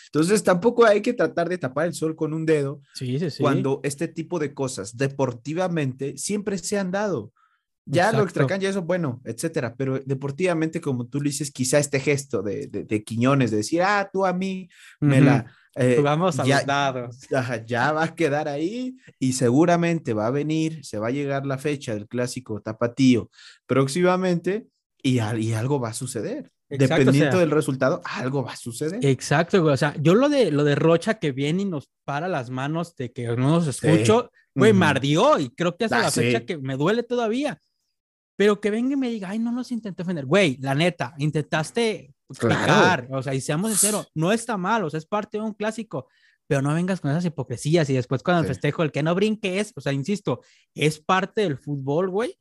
Entonces, 0.06 0.42
tampoco 0.42 0.86
hay 0.86 1.02
que 1.02 1.12
tratar 1.12 1.48
de 1.50 1.58
tapar 1.58 1.86
el 1.86 1.92
sol 1.92 2.16
con 2.16 2.32
un 2.32 2.46
dedo 2.46 2.80
sí, 2.94 3.18
sí, 3.18 3.30
sí. 3.30 3.42
cuando 3.42 3.80
este 3.82 4.08
tipo 4.08 4.38
de 4.38 4.54
cosas 4.54 4.96
deportivamente 4.96 6.16
siempre 6.16 6.56
se 6.56 6.78
han 6.78 6.90
dado. 6.90 7.32
Ya 7.90 8.12
lo 8.12 8.22
extracan, 8.22 8.60
ya 8.60 8.68
eso, 8.68 8.82
bueno, 8.82 9.20
etcétera. 9.24 9.74
Pero 9.76 9.98
deportivamente, 10.00 10.80
como 10.80 11.06
tú 11.06 11.18
lo 11.20 11.24
dices, 11.24 11.50
quizá 11.50 11.78
este 11.78 12.00
gesto 12.00 12.42
de, 12.42 12.66
de, 12.66 13.04
Quiñones, 13.04 13.50
de 13.50 13.58
decir, 13.58 13.82
ah, 13.82 14.08
tú 14.12 14.26
a 14.26 14.32
mí 14.32 14.68
me 15.00 15.20
la. 15.20 15.46
Eh, 15.74 15.94
Jugamos 15.96 16.38
a 16.40 16.44
ya, 16.44 16.56
los 16.56 16.66
dados. 16.66 17.18
Ya, 17.66 17.92
va 17.92 18.02
a 18.02 18.14
quedar 18.14 18.48
ahí 18.48 18.96
y 19.18 19.34
seguramente 19.34 20.12
va 20.12 20.26
a 20.26 20.30
venir, 20.30 20.84
se 20.84 20.98
va 20.98 21.08
a 21.08 21.12
llegar 21.12 21.46
la 21.46 21.56
fecha 21.56 21.94
del 21.94 22.08
clásico 22.08 22.60
tapatío 22.60 23.30
próximamente 23.66 24.66
y, 25.00 25.20
y 25.20 25.52
algo 25.52 25.78
va 25.78 25.90
a 25.90 25.94
suceder. 25.94 26.50
Dependiendo 26.68 27.38
del 27.38 27.50
resultado, 27.50 28.02
algo 28.04 28.42
va 28.42 28.52
a 28.52 28.56
suceder. 28.56 29.02
Exacto, 29.02 29.62
güey. 29.62 29.72
O 29.72 29.76
sea, 29.76 29.94
yo 29.98 30.14
lo 30.14 30.28
de 30.28 30.50
lo 30.50 30.64
de 30.64 30.74
Rocha 30.74 31.14
que 31.14 31.32
viene 31.32 31.62
y 31.62 31.64
nos 31.64 31.90
para 32.04 32.28
las 32.28 32.50
manos 32.50 32.94
de 32.96 33.10
que 33.10 33.26
no 33.28 33.36
nos 33.36 33.66
escucho, 33.66 34.30
güey, 34.54 34.74
me 34.74 34.84
ardió 34.84 35.38
y 35.38 35.48
creo 35.50 35.76
que 35.76 35.84
hasta 35.84 36.00
ah, 36.00 36.02
la 36.02 36.10
fecha 36.10 36.44
que 36.44 36.58
me 36.58 36.76
duele 36.76 37.02
todavía. 37.02 37.58
Pero 38.38 38.60
que 38.60 38.70
venga 38.70 38.92
y 38.92 38.96
me 38.96 39.10
diga, 39.10 39.30
ay, 39.30 39.40
no 39.40 39.50
nos 39.50 39.72
intenté 39.72 40.02
ofender. 40.02 40.24
Güey, 40.24 40.58
la 40.60 40.72
neta, 40.72 41.12
intentaste 41.18 42.14
explicar, 42.30 43.08
o 43.10 43.20
sea, 43.20 43.34
y 43.34 43.40
seamos 43.40 43.72
sinceros, 43.72 44.12
no 44.14 44.30
está 44.30 44.56
mal, 44.56 44.84
o 44.84 44.90
sea, 44.90 44.98
es 44.98 45.06
parte 45.06 45.38
de 45.38 45.42
un 45.42 45.54
clásico, 45.54 46.06
pero 46.46 46.62
no 46.62 46.72
vengas 46.72 47.00
con 47.00 47.10
esas 47.10 47.24
hipocresías 47.24 47.90
y 47.90 47.94
después 47.94 48.22
cuando 48.22 48.42
el 48.42 48.46
festejo, 48.46 48.84
el 48.84 48.92
que 48.92 49.02
no 49.02 49.12
brinque 49.16 49.58
es, 49.58 49.72
o 49.74 49.80
sea, 49.80 49.92
insisto, 49.92 50.42
es 50.72 51.00
parte 51.00 51.40
del 51.40 51.58
fútbol, 51.58 52.10
güey, 52.10 52.38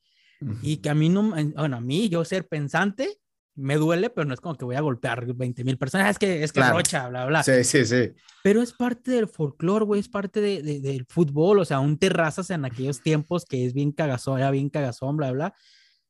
y 0.62 0.78
que 0.78 0.92
a 0.92 0.94
mí 0.94 1.10
no, 1.10 1.32
bueno, 1.56 1.78
a 1.78 1.82
mí, 1.82 2.10
yo 2.10 2.24
ser 2.26 2.48
pensante, 2.48 3.18
me 3.56 3.78
duele, 3.78 4.12
pero 4.12 4.26
no 4.28 4.36
es 4.36 4.40
como 4.40 4.56
que 4.56 4.66
voy 4.66 4.76
a 4.76 4.82
golpear 4.82 5.34
20 5.34 5.64
mil 5.64 5.80
personas, 5.80 6.06
ah, 6.06 6.10
es 6.12 6.20
que 6.20 6.44
es 6.44 6.52
que 6.52 6.62
rocha, 6.62 7.10
bla, 7.10 7.26
bla. 7.26 7.42
Sí, 7.42 7.64
sí, 7.64 7.86
sí. 7.86 8.12
Pero 8.44 8.62
es 8.62 8.72
parte 8.72 9.10
del 9.10 9.28
folclore, 9.28 9.84
güey, 9.84 10.02
es 10.02 10.10
parte 10.10 10.42
de, 10.42 10.62
del 10.62 11.08
fútbol, 11.10 11.58
o 11.58 11.66
sea, 11.66 11.80
un 11.80 11.98
terrazas 11.98 12.52
en 12.52 12.66
aquellos 12.66 13.02
tiempos 13.02 13.46
que 13.46 13.66
es 13.66 13.74
bien 13.74 13.92
cagazón, 13.92 14.38
era 14.38 14.52
bien 14.52 14.70
cagazón, 14.70 15.18
bla, 15.18 15.32
bla 15.32 15.56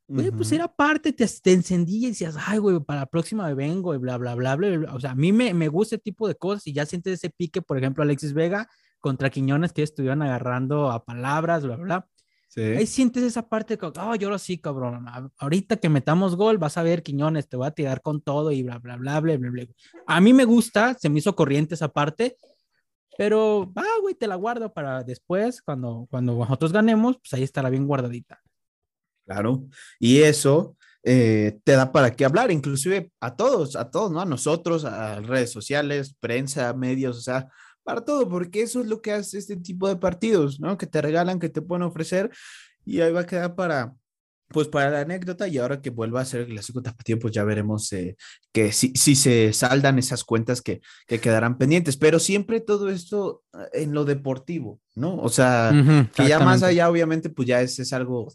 Güey, 0.10 0.32
pues 0.32 0.54
era 0.54 0.74
parte, 0.74 1.12
te, 1.12 1.28
te 1.28 1.52
encendía 1.52 2.08
y 2.08 2.12
decías, 2.12 2.36
ay, 2.46 2.60
güey, 2.60 2.80
para 2.80 3.02
la 3.02 3.06
próxima 3.08 3.46
me 3.46 3.54
vengo 3.54 3.93
y 3.93 3.98
bla, 3.98 4.17
bla, 4.17 4.36
bla, 4.36 4.56
bla, 4.56 4.93
O 4.93 5.00
sea, 5.02 5.12
a 5.12 5.15
mí 5.15 5.34
me, 5.34 5.54
me 5.54 5.67
gusta 5.67 5.96
ese 5.96 6.02
tipo 6.02 6.30
de 6.30 6.36
cosas 6.36 6.65
y 6.67 6.74
ya 6.74 6.86
sientes 6.86 7.13
ese 7.13 7.30
pique, 7.30 7.62
por 7.62 7.78
ejemplo, 7.78 8.04
Alexis 8.04 8.34
Vega 8.34 8.70
contra 9.02 9.30
Quiñones 9.30 9.74
que 9.74 9.84
estuvieron 9.84 10.22
agarrando 10.22 10.91
a 10.91 11.04
palabras, 11.04 11.65
bla, 11.65 11.76
bla. 11.76 12.08
Sí. 12.48 12.62
Ahí 12.62 12.88
sientes 12.88 13.22
esa 13.24 13.50
parte, 13.50 13.78
oh, 13.82 13.91
ah, 13.98 14.15
yo 14.15 14.30
lo 14.30 14.39
sí, 14.39 14.58
cabrón. 14.58 15.06
Ahorita 15.38 15.76
que 15.76 15.89
metamos 15.89 16.38
gol, 16.38 16.58
vas 16.58 16.78
a 16.78 16.84
ver, 16.84 17.04
Quiñones, 17.04 17.50
te 17.50 17.58
voy 17.58 17.67
a 17.67 17.72
tirar 17.72 18.02
con 18.02 18.22
todo 18.22 18.54
y 18.54 18.63
bla, 18.63 18.80
bla, 18.80 18.96
bla, 18.96 19.20
bla, 19.20 19.36
bla, 19.36 19.50
bla. 19.50 19.65
A 20.08 20.22
mí 20.22 20.32
me 20.32 20.46
gusta, 20.46 20.93
se 20.93 21.10
me 21.10 21.20
hizo 21.20 21.36
corriente 21.36 21.76
esa 21.76 21.89
parte, 21.89 22.38
pero, 23.17 23.74
ah, 23.76 23.98
güey, 24.02 24.15
te 24.15 24.28
la 24.28 24.36
guardo 24.36 24.74
para 24.74 25.04
después, 25.04 25.62
cuando, 25.62 26.08
cuando 26.10 26.34
nosotros 26.34 26.72
ganemos, 26.72 27.17
pues 27.17 27.34
ahí 27.34 27.43
estará 27.43 27.70
bien 27.70 27.86
guardadita. 27.86 28.39
Claro, 29.27 29.65
y 29.99 30.19
eso 30.19 30.77
eh, 31.03 31.59
te 31.63 31.73
da 31.73 31.91
para 31.91 32.15
qué 32.15 32.25
hablar, 32.25 32.49
inclusive 32.49 33.11
a 33.19 33.35
todos, 33.35 33.75
a 33.75 33.91
todos, 33.91 34.11
¿no? 34.11 34.21
A 34.21 34.25
nosotros, 34.25 34.85
a 34.85 35.19
redes 35.19 35.51
sociales, 35.51 36.15
prensa, 36.19 36.73
medios, 36.73 37.17
o 37.17 37.21
sea, 37.21 37.49
para 37.83 38.01
todo, 38.01 38.27
porque 38.27 38.61
eso 38.61 38.81
es 38.81 38.87
lo 38.87 39.01
que 39.01 39.11
hace 39.11 39.37
este 39.37 39.57
tipo 39.57 39.87
de 39.87 39.97
partidos, 39.97 40.59
¿no? 40.59 40.77
Que 40.77 40.87
te 40.87 41.01
regalan, 41.01 41.39
que 41.39 41.49
te 41.49 41.61
pueden 41.61 41.83
ofrecer 41.83 42.31
y 42.85 43.01
ahí 43.01 43.11
va 43.11 43.21
a 43.21 43.25
quedar 43.25 43.55
para, 43.55 43.93
pues 44.49 44.67
para 44.67 44.89
la 44.89 45.01
anécdota 45.01 45.47
y 45.47 45.57
ahora 45.57 45.81
que 45.81 45.89
vuelva 45.89 46.21
a 46.21 46.25
ser 46.25 46.41
el 46.41 46.47
clásico 46.47 46.81
tapatío, 46.81 47.19
pues 47.19 47.33
ya 47.33 47.43
veremos 47.43 47.91
eh, 47.93 48.15
que 48.51 48.71
si, 48.71 48.91
si, 48.95 49.15
se 49.15 49.53
saldan 49.53 49.99
esas 49.99 50.23
cuentas 50.23 50.61
que, 50.61 50.81
que, 51.05 51.19
quedarán 51.19 51.57
pendientes, 51.57 51.97
pero 51.97 52.19
siempre 52.19 52.59
todo 52.59 52.89
esto 52.89 53.43
eh, 53.53 53.83
en 53.83 53.93
lo 53.93 54.03
deportivo, 54.05 54.81
¿no? 54.95 55.17
O 55.17 55.29
sea, 55.29 55.71
que 56.15 56.27
ya 56.27 56.39
más 56.39 56.63
allá 56.63 56.89
obviamente 56.89 57.29
pues 57.29 57.47
ya 57.47 57.61
es, 57.61 57.79
es 57.79 57.93
algo 57.93 58.27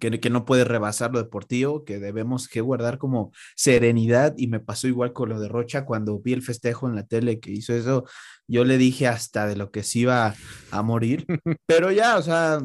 que, 0.00 0.20
que, 0.20 0.30
no 0.30 0.44
puede 0.44 0.64
rebasar 0.64 1.12
lo 1.12 1.18
deportivo, 1.18 1.84
que 1.84 1.98
debemos 1.98 2.48
que 2.48 2.60
guardar 2.60 2.98
como 2.98 3.32
serenidad 3.54 4.34
y 4.36 4.48
me 4.48 4.60
pasó 4.60 4.88
igual 4.88 5.12
con 5.12 5.28
lo 5.28 5.40
de 5.40 5.48
Rocha 5.48 5.84
cuando 5.84 6.18
vi 6.18 6.32
el 6.32 6.42
festejo 6.42 6.88
en 6.88 6.96
la 6.96 7.06
tele 7.06 7.40
que 7.40 7.52
hizo 7.52 7.72
eso, 7.72 8.04
yo 8.46 8.64
le 8.64 8.78
dije 8.78 9.06
hasta 9.06 9.46
de 9.46 9.56
lo 9.56 9.70
que 9.70 9.82
se 9.82 10.00
iba 10.00 10.34
a 10.70 10.82
morir, 10.82 11.24
pero 11.66 11.92
ya, 11.92 12.18
o 12.18 12.22
sea, 12.22 12.60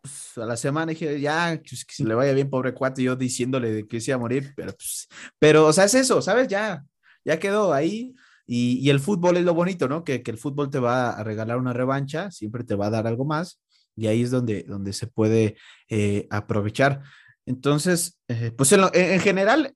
pues, 0.00 0.36
a 0.36 0.46
la 0.46 0.56
semana 0.56 0.90
dije, 0.90 1.20
ya, 1.20 1.60
pues, 1.68 1.84
que 1.84 1.94
se 1.94 2.04
le 2.04 2.14
vaya 2.14 2.32
bien, 2.32 2.50
pobre 2.50 2.74
cuate, 2.74 3.02
yo 3.02 3.16
diciéndole 3.16 3.70
de 3.72 3.86
que 3.86 4.00
se 4.00 4.10
iba 4.10 4.16
a 4.16 4.20
morir, 4.20 4.52
pero, 4.56 4.72
pues, 4.72 5.08
pero, 5.38 5.66
o 5.66 5.72
sea, 5.72 5.84
es 5.84 5.94
eso, 5.94 6.22
¿sabes? 6.22 6.48
Ya, 6.48 6.84
ya 7.24 7.38
quedó 7.38 7.72
ahí. 7.72 8.14
Y, 8.44 8.78
y 8.80 8.90
el 8.90 8.98
fútbol 8.98 9.36
es 9.36 9.44
lo 9.44 9.54
bonito, 9.54 9.88
¿no? 9.88 10.02
Que, 10.02 10.22
que 10.22 10.32
el 10.32 10.38
fútbol 10.38 10.68
te 10.68 10.80
va 10.80 11.10
a 11.10 11.22
regalar 11.22 11.58
una 11.58 11.72
revancha, 11.72 12.30
siempre 12.32 12.64
te 12.64 12.74
va 12.74 12.86
a 12.86 12.90
dar 12.90 13.06
algo 13.06 13.24
más 13.24 13.60
y 13.96 14.06
ahí 14.06 14.22
es 14.22 14.30
donde, 14.30 14.62
donde 14.64 14.92
se 14.92 15.06
puede 15.06 15.56
eh, 15.88 16.26
aprovechar. 16.30 17.02
Entonces, 17.46 18.20
eh, 18.28 18.52
pues 18.56 18.72
en, 18.72 19.20
general, 19.20 19.74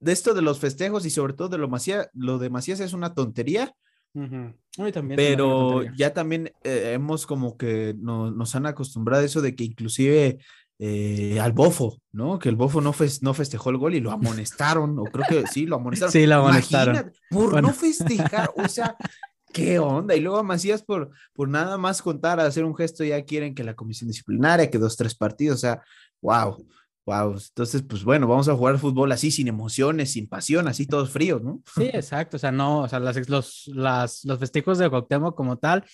de 0.00 0.12
esto 0.12 0.34
de 0.34 0.42
los 0.42 0.58
festejos 0.58 1.06
y 1.06 1.10
sobre 1.10 1.32
todo 1.32 1.48
de 1.48 1.58
lo, 1.58 1.68
Macías, 1.68 2.08
lo 2.14 2.38
de 2.38 2.50
Macías 2.50 2.80
es 2.80 2.92
una 2.92 3.14
tontería, 3.14 3.74
también 4.12 5.16
pero 5.16 5.84
ya 5.94 6.12
también 6.12 6.52
eh, 6.64 6.92
hemos 6.94 7.26
como 7.26 7.56
que 7.56 7.94
no, 7.96 8.30
nos 8.30 8.54
han 8.56 8.66
acostumbrado 8.66 9.22
a 9.22 9.26
eso 9.26 9.40
de 9.40 9.54
que 9.54 9.64
inclusive 9.64 10.40
eh, 10.82 11.38
al 11.38 11.52
Bofo, 11.52 12.00
¿no? 12.12 12.38
Que 12.38 12.48
el 12.48 12.56
Bofo 12.56 12.80
no, 12.80 12.94
no 13.20 13.34
festejó 13.34 13.70
el 13.70 13.76
gol 13.76 13.94
y 13.94 14.00
lo 14.00 14.10
amonestaron, 14.12 14.98
o 14.98 15.04
creo 15.04 15.26
que 15.28 15.46
sí, 15.46 15.66
lo 15.66 15.76
amonestaron. 15.76 16.12
Sí, 16.12 16.26
lo 16.26 16.36
amonestaron. 16.36 17.12
por 17.30 17.62
no 17.62 17.72
festejar, 17.72 18.50
o 18.56 18.66
sea, 18.66 18.96
¿qué 19.52 19.78
onda? 19.78 20.14
Y 20.14 20.20
luego 20.20 20.38
a 20.38 20.42
Macías 20.42 20.82
por, 20.82 21.10
por 21.32 21.48
nada 21.48 21.76
más 21.78 22.02
contar, 22.02 22.40
hacer 22.40 22.64
un 22.64 22.76
gesto, 22.76 23.04
ya 23.04 23.22
quieren 23.24 23.54
que 23.54 23.64
la 23.64 23.74
comisión 23.74 24.08
disciplinaria, 24.08 24.70
que 24.70 24.78
dos, 24.78 24.96
tres 24.96 25.14
partidos, 25.14 25.56
o 25.56 25.60
sea, 25.60 25.82
wow. 26.20 26.66
Wow, 27.06 27.32
entonces, 27.32 27.82
pues 27.82 28.04
bueno, 28.04 28.28
vamos 28.28 28.48
a 28.48 28.54
jugar 28.54 28.78
fútbol 28.78 29.10
así, 29.10 29.30
sin 29.30 29.48
emociones, 29.48 30.12
sin 30.12 30.28
pasión, 30.28 30.68
así 30.68 30.86
todos 30.86 31.10
fríos, 31.10 31.42
¿no? 31.42 31.60
Sí, 31.74 31.90
exacto, 31.92 32.36
o 32.36 32.38
sea, 32.38 32.52
no, 32.52 32.82
o 32.82 32.88
sea, 32.88 33.00
las, 33.00 33.28
los, 33.28 33.68
las, 33.74 34.24
los 34.24 34.38
festejos 34.38 34.78
de 34.78 34.88
Cuauhtémoc 34.88 35.34
como 35.34 35.56
tal 35.56 35.84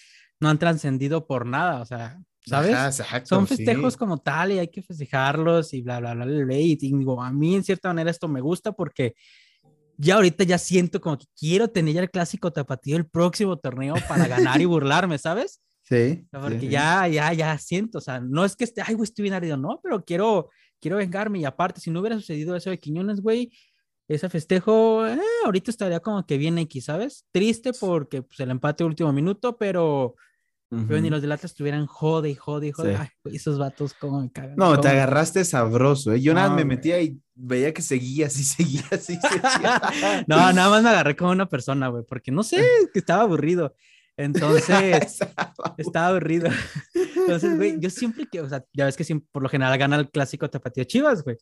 no 0.41 0.49
han 0.49 0.59
trascendido 0.59 1.27
por 1.27 1.47
nada, 1.47 1.81
o 1.81 1.87
sea, 1.87 2.21
¿sabes? 2.45 3.03
Son 3.25 3.47
festejos 3.47 3.97
como 3.97 4.19
tal 4.19 4.53
y 4.53 4.59
hay 4.59 4.69
que 4.69 4.83
festejarlos 4.83 5.73
y 5.75 5.83
bla, 5.83 6.01
bla, 6.01 6.15
bla, 6.15 6.27
bla, 6.27 6.57
y 6.57 6.77
digo, 6.77 7.23
a 7.23 7.33
mí 7.33 7.55
en 7.55 7.65
cierta 7.65 7.89
manera 7.89 8.11
esto 8.11 8.29
me 8.29 8.41
gusta 8.41 8.73
porque 8.73 9.15
ya 9.99 10.17
ahorita 10.17 10.45
ya 10.45 10.59
siento 10.59 11.01
como 11.01 11.19
que 11.19 11.27
quiero 11.39 11.69
tener 11.69 11.95
ya 11.95 12.03
el 12.03 12.11
clásico 12.11 12.53
tapatío 12.53 12.97
el 12.97 13.07
próximo 13.07 13.59
torneo 13.59 13.95
para 14.09 14.27
ganar 14.27 14.61
y 14.61 14.65
burlarme, 14.67 15.19
¿sabes? 15.19 15.61
Sí. 15.83 16.27
Porque 16.31 16.69
ya, 16.69 17.07
ya, 17.07 17.33
ya 17.33 17.57
siento, 17.59 17.99
o 17.99 18.01
sea, 18.01 18.21
no 18.21 18.45
es 18.45 18.57
que 18.57 18.65
esté, 18.65 18.83
ay, 18.85 18.95
güey, 18.95 19.05
estoy 19.05 19.23
bien 19.25 19.35
ardido, 19.35 19.57
no, 19.57 19.81
pero 19.83 20.05
quiero, 20.05 20.51
quiero 20.81 20.97
vengarme 20.97 21.39
y 21.39 21.45
aparte, 21.45 21.81
si 21.81 21.91
no 21.91 22.01
hubiera 22.01 22.17
sucedido 22.17 22.57
eso 22.57 22.71
de 22.71 22.79
Quiñones, 22.79 23.21
güey, 23.21 23.53
ese 24.09 24.29
festejo, 24.29 25.07
eh, 25.07 25.19
ahorita 25.45 25.71
estaría 25.71 26.01
como 26.01 26.25
que 26.27 26.39
bien 26.39 26.59
X, 26.59 26.87
¿sabes? 26.87 27.25
Triste 27.33 27.73
porque 27.73 28.23
pues, 28.23 28.39
el 28.41 28.51
empate 28.51 28.85
último 28.85 29.13
minuto, 29.13 29.57
pero 29.57 30.17
pero 30.69 31.01
ni 31.01 31.11
los 31.11 31.23
de 31.23 31.33
Atlas 31.33 31.53
estuvieran 31.53 31.87
jode 31.87 32.29
y 32.29 32.35
jode 32.35 32.67
y 32.67 32.73
jode. 32.73 32.97
Ay, 32.97 33.09
esos 33.33 33.57
vatos, 33.57 33.95
cómo 33.95 34.21
me 34.21 34.33
cagan. 34.33 34.57
No, 34.57 34.81
te 34.81 34.89
agarraste 34.89 35.45
sabroso, 35.45 36.13
¿eh? 36.13 36.21
Yo 36.21 36.35
nada 36.35 36.51
me 36.51 36.65
metía 36.65 37.01
y 37.01 37.21
veía 37.37 37.73
que 37.73 37.83
seguía 37.83 38.27
así, 38.27 38.43
seguía 38.45 38.85
así. 38.91 39.19
no, 40.27 40.53
nada 40.53 40.71
más 40.71 40.83
me 40.83 40.89
agarré 40.89 41.15
como 41.15 41.31
una 41.31 41.49
persona, 41.49 41.89
güey, 41.89 42.05
porque 42.09 42.33
no 42.33 42.43
sé, 42.43 42.65
que 42.93 42.99
estaba 42.99 43.23
aburrido. 43.23 43.75
Entonces, 44.17 45.19
estaba 45.79 46.09
aburrido. 46.09 46.49
Entonces, 46.95 47.57
güey, 47.57 47.79
yo 47.79 47.91
siempre 47.91 48.27
que, 48.27 48.41
o 48.41 48.49
sea, 48.49 48.65
ya 48.73 48.87
ves 48.87 48.97
que 48.97 49.05
siempre, 49.05 49.29
por 49.31 49.43
lo 49.43 49.49
general 49.51 49.77
gana 49.79 49.97
el 49.97 50.11
clásico 50.11 50.49
Tapatío 50.49 50.85
Chivas, 50.85 51.23
güey. 51.23 51.37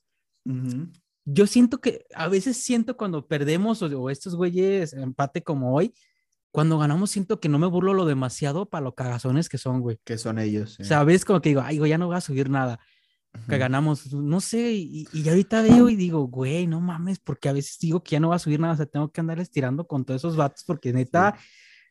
Yo 1.25 1.47
siento 1.47 1.81
que, 1.81 2.05
a 2.15 2.29
veces 2.29 2.57
siento 2.59 2.97
cuando 2.97 3.27
perdemos 3.27 3.81
o, 3.81 3.87
o 3.87 4.11
estos 4.11 4.35
güeyes 4.35 4.93
empate 4.93 5.43
como 5.43 5.75
hoy, 5.75 5.95
cuando 6.51 6.79
ganamos 6.79 7.11
siento 7.11 7.41
que 7.41 7.49
no 7.49 7.59
me 7.59 7.67
burlo 7.67 7.95
lo 7.95 8.05
demasiado 8.05 8.67
para 8.67 8.85
los 8.85 8.95
cagazones 8.95 9.49
que 9.49 9.59
son, 9.59 9.81
güey. 9.81 9.99
Que 10.05 10.19
son 10.19 10.39
ellos. 10.39 10.79
O 10.81 10.85
sea, 10.85 11.03
ves 11.05 11.25
como 11.25 11.41
que 11.41 11.49
digo, 11.51 11.63
ay, 11.65 11.79
güey, 11.79 11.91
ya 11.91 11.99
no 11.99 12.07
voy 12.07 12.17
a 12.17 12.21
subir 12.21 12.51
nada. 12.51 12.79
Que 13.49 13.59
ganamos, 13.59 14.13
no 14.13 14.41
sé, 14.41 14.73
y, 14.73 15.07
y, 15.13 15.29
ahorita 15.29 15.61
veo 15.63 15.89
y 15.91 15.97
digo, 15.97 16.27
güey, 16.29 16.67
no 16.67 16.81
mames, 16.81 17.19
porque 17.19 17.49
a 17.49 17.53
veces 17.53 17.79
digo 17.79 18.03
que 18.03 18.13
ya 18.13 18.21
no 18.21 18.31
va 18.31 18.37
a 18.37 18.39
subir 18.39 18.61
nada, 18.61 18.75
o 18.75 18.77
sea, 18.77 18.87
tengo 18.87 19.11
que 19.11 19.21
andar 19.21 19.39
estirando 19.39 19.87
con 19.87 20.05
todos 20.05 20.21
esos 20.21 20.37
vatos 20.37 20.65
porque 20.65 20.93
neta 20.93 21.37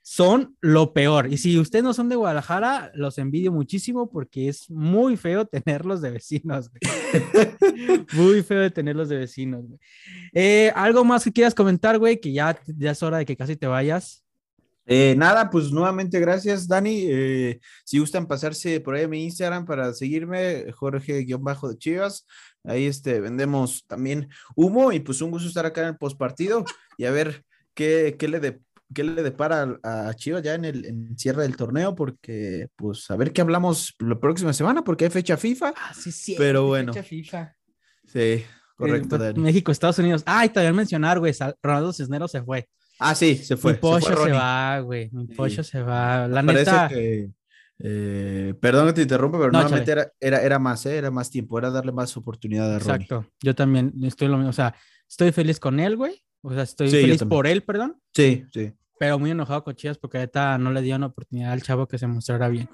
son 0.04 0.58
lo 0.60 0.94
peor. 0.94 1.32
Y 1.32 1.38
si 1.38 1.58
ustedes 1.58 1.84
no 1.84 1.94
son 1.94 2.10
de 2.10 2.18
Guadalajara, 2.18 2.92
los 2.94 3.18
envidio 3.18 3.52
muchísimo 3.52 4.12
porque 4.12 4.50
es 4.50 4.70
muy 4.70 5.16
feo 5.16 5.46
tenerlos 5.48 6.02
de 6.02 6.12
vecinos, 6.12 6.70
güey. 6.70 8.06
muy 8.14 8.44
feo 8.44 8.60
de 8.60 8.70
tenerlos 8.70 9.10
de 9.10 9.18
vecinos, 9.18 9.66
güey. 9.66 9.80
Eh, 10.34 10.72
¿Algo 10.76 11.06
más 11.06 11.24
que 11.24 11.32
quieras 11.32 11.56
comentar, 11.56 11.98
güey? 11.98 12.20
Que 12.20 12.34
ya, 12.34 12.60
ya 12.68 12.92
es 12.92 13.02
hora 13.02 13.18
de 13.18 13.26
que 13.26 13.38
casi 13.38 13.56
te 13.56 13.66
vayas. 13.66 14.23
Eh, 14.86 15.16
nada, 15.18 15.50
pues 15.50 15.72
nuevamente 15.72 16.20
gracias, 16.20 16.68
Dani. 16.68 17.06
Eh, 17.08 17.60
si 17.86 18.00
gustan 18.00 18.28
pasarse 18.28 18.80
por 18.82 18.96
ahí 18.96 19.04
a 19.04 19.08
mi 19.08 19.24
Instagram 19.24 19.66
para 19.66 19.94
seguirme, 19.94 20.72
Jorge-Bajo 20.74 21.70
de 21.70 21.78
Chivas. 21.78 22.26
Ahí 22.64 22.86
este, 22.86 23.20
vendemos 23.20 23.86
también 23.88 24.30
humo 24.56 24.92
y 24.92 25.00
pues 25.00 25.22
un 25.22 25.32
gusto 25.32 25.48
estar 25.48 25.66
acá 25.66 25.82
en 25.82 25.88
el 25.90 25.98
postpartido 25.98 26.64
y 26.98 27.06
a 27.06 27.12
ver 27.12 27.44
qué, 27.74 28.16
qué 28.18 28.28
le, 28.28 28.40
de, 28.40 28.62
qué 28.94 29.04
le 29.04 29.24
depara 29.24 29.80
a, 29.84 30.14
Chivas 30.16 30.44
ya 30.44 30.56
en 30.56 30.66
el 30.66 31.10
cierre 31.18 31.44
del 31.44 31.56
torneo, 31.56 31.96
porque 31.96 32.68
pues 32.76 33.10
a 33.10 33.16
ver 33.16 33.32
qué 33.32 33.42
hablamos 33.42 33.96
la 34.00 34.20
próxima 34.20 34.54
semana, 34.54 34.84
porque 34.84 35.06
hay 35.06 35.12
fecha 35.12 35.38
FIFA. 35.38 35.74
Ah, 35.76 35.94
sí, 35.94 36.12
sí. 36.12 36.36
Pero 36.38 36.68
bueno. 36.68 36.94
Fecha 36.94 37.04
FIFA. 37.04 37.56
Sí, 38.06 38.44
correcto, 38.76 39.18
Dani. 39.18 39.40
México, 39.40 39.72
Estados 39.72 40.00
Unidos. 40.00 40.24
Ah, 40.26 40.46
y 40.46 40.50
también 40.50 40.76
mencionar, 40.76 41.20
güey, 41.20 41.34
Ronaldo 41.62 41.94
Cisneros 41.94 42.32
se 42.32 42.44
fue. 42.44 42.68
Ah, 43.04 43.16
sí, 43.16 43.36
se 43.36 43.58
fue. 43.58 43.74
Mi 43.74 43.80
pollo 43.80 44.24
se, 44.26 44.32
va, 44.32 44.80
güey. 44.80 45.10
Mi 45.12 45.28
pollo 45.28 45.64
se 45.64 45.82
va. 45.82 46.28
La 46.28 46.42
neta. 46.42 46.88
Que, 46.88 47.30
eh, 47.80 48.54
perdón 48.62 48.88
que 48.88 48.94
te 48.94 49.02
interrumpa, 49.02 49.38
pero 49.38 49.52
nuevamente 49.52 49.92
era, 49.92 50.12
era, 50.20 50.42
era, 50.42 50.60
más, 50.60 50.86
¿eh? 50.86 50.96
era 50.96 51.12
más 51.12 51.30
tiempo, 51.30 51.58
era 51.58 51.70
darle 51.70 51.92
más 51.92 52.16
oportunidad 52.16 52.74
a 52.74 52.80
Ronnie. 52.80 52.94
Exacto. 52.94 53.26
Yo 53.42 53.54
también 53.54 53.94
estoy 54.04 54.30
lo 54.30 54.38
mismo. 54.38 54.52
O 54.52 54.54
sea, 54.54 54.74
estoy 55.10 55.32
feliz 55.32 55.60
con 55.60 55.80
él, 55.80 55.98
güey. 55.98 56.24
O 56.42 56.54
sea, 56.54 56.64
estoy 56.64 56.90
feliz 56.90 57.24
por 57.24 57.46
él, 57.48 57.64
perdón. 57.64 58.00
Sí, 58.14 58.46
sí. 58.54 58.74
Pero 59.00 59.20
muy 59.20 59.32
enojado 59.32 59.64
con 59.64 59.76
Chivas 59.76 59.98
porque 59.98 60.18
ahorita 60.18 60.58
no 60.58 60.72
le 60.72 60.82
dio 60.82 60.96
una 60.96 61.08
oportunidad 61.08 61.52
al 61.52 61.62
chavo 61.62 61.88
que 61.88 61.98
se 61.98 62.08
mostrara 62.08 62.48
bien. 62.48 62.70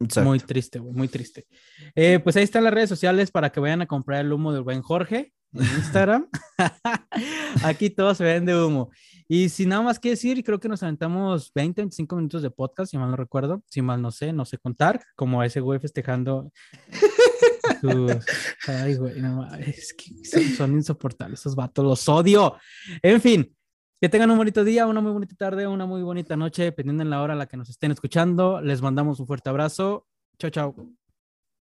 Exacto. 0.00 0.28
Muy 0.28 0.38
triste, 0.38 0.78
güey, 0.78 0.94
muy 0.94 1.08
triste. 1.08 1.46
Eh, 1.94 2.20
pues 2.20 2.36
ahí 2.36 2.44
están 2.44 2.64
las 2.64 2.72
redes 2.72 2.88
sociales 2.88 3.30
para 3.30 3.50
que 3.50 3.60
vayan 3.60 3.82
a 3.82 3.86
comprar 3.86 4.24
el 4.24 4.32
humo 4.32 4.52
del 4.52 4.62
buen 4.62 4.80
Jorge 4.80 5.32
en 5.52 5.60
Instagram. 5.76 6.28
Aquí 7.64 7.90
todo 7.90 8.14
se 8.14 8.24
vende 8.24 8.56
humo. 8.56 8.90
Y 9.30 9.50
sin 9.50 9.68
nada 9.68 9.82
más 9.82 9.98
que 9.98 10.10
decir, 10.10 10.42
creo 10.42 10.58
que 10.58 10.68
nos 10.68 10.82
aventamos 10.82 11.52
20, 11.54 11.82
25 11.82 12.16
minutos 12.16 12.42
de 12.42 12.50
podcast, 12.50 12.90
si 12.90 12.96
mal 12.96 13.10
no 13.10 13.16
recuerdo, 13.16 13.62
si 13.66 13.82
mal 13.82 14.00
no 14.00 14.10
sé, 14.10 14.32
no 14.32 14.46
sé 14.46 14.56
contar, 14.56 15.04
como 15.14 15.42
ese 15.42 15.60
güey 15.60 15.78
festejando. 15.78 16.50
Ay, 18.66 18.96
güey, 18.96 19.20
no, 19.20 19.46
es 19.56 19.92
que 19.94 20.24
son, 20.56 20.72
insoportables 20.72 21.40
esos 21.40 21.54
vatos, 21.54 21.84
los 21.84 22.08
odio. 22.08 22.56
En 23.02 23.20
fin, 23.20 23.54
que 24.00 24.08
tengan 24.08 24.30
un 24.30 24.38
bonito 24.38 24.64
día, 24.64 24.86
una 24.86 25.02
muy 25.02 25.12
bonita 25.12 25.34
tarde, 25.36 25.66
una 25.66 25.84
muy 25.84 26.02
bonita 26.02 26.34
noche, 26.34 26.64
dependiendo 26.64 27.02
en 27.02 27.10
la 27.10 27.20
hora 27.20 27.34
a 27.34 27.36
la 27.36 27.46
que 27.46 27.58
nos 27.58 27.68
estén 27.68 27.92
escuchando. 27.92 28.62
Les 28.62 28.80
mandamos 28.80 29.20
un 29.20 29.26
fuerte 29.26 29.50
abrazo. 29.50 30.06
Chao, 30.38 30.50
chao. 30.50 30.97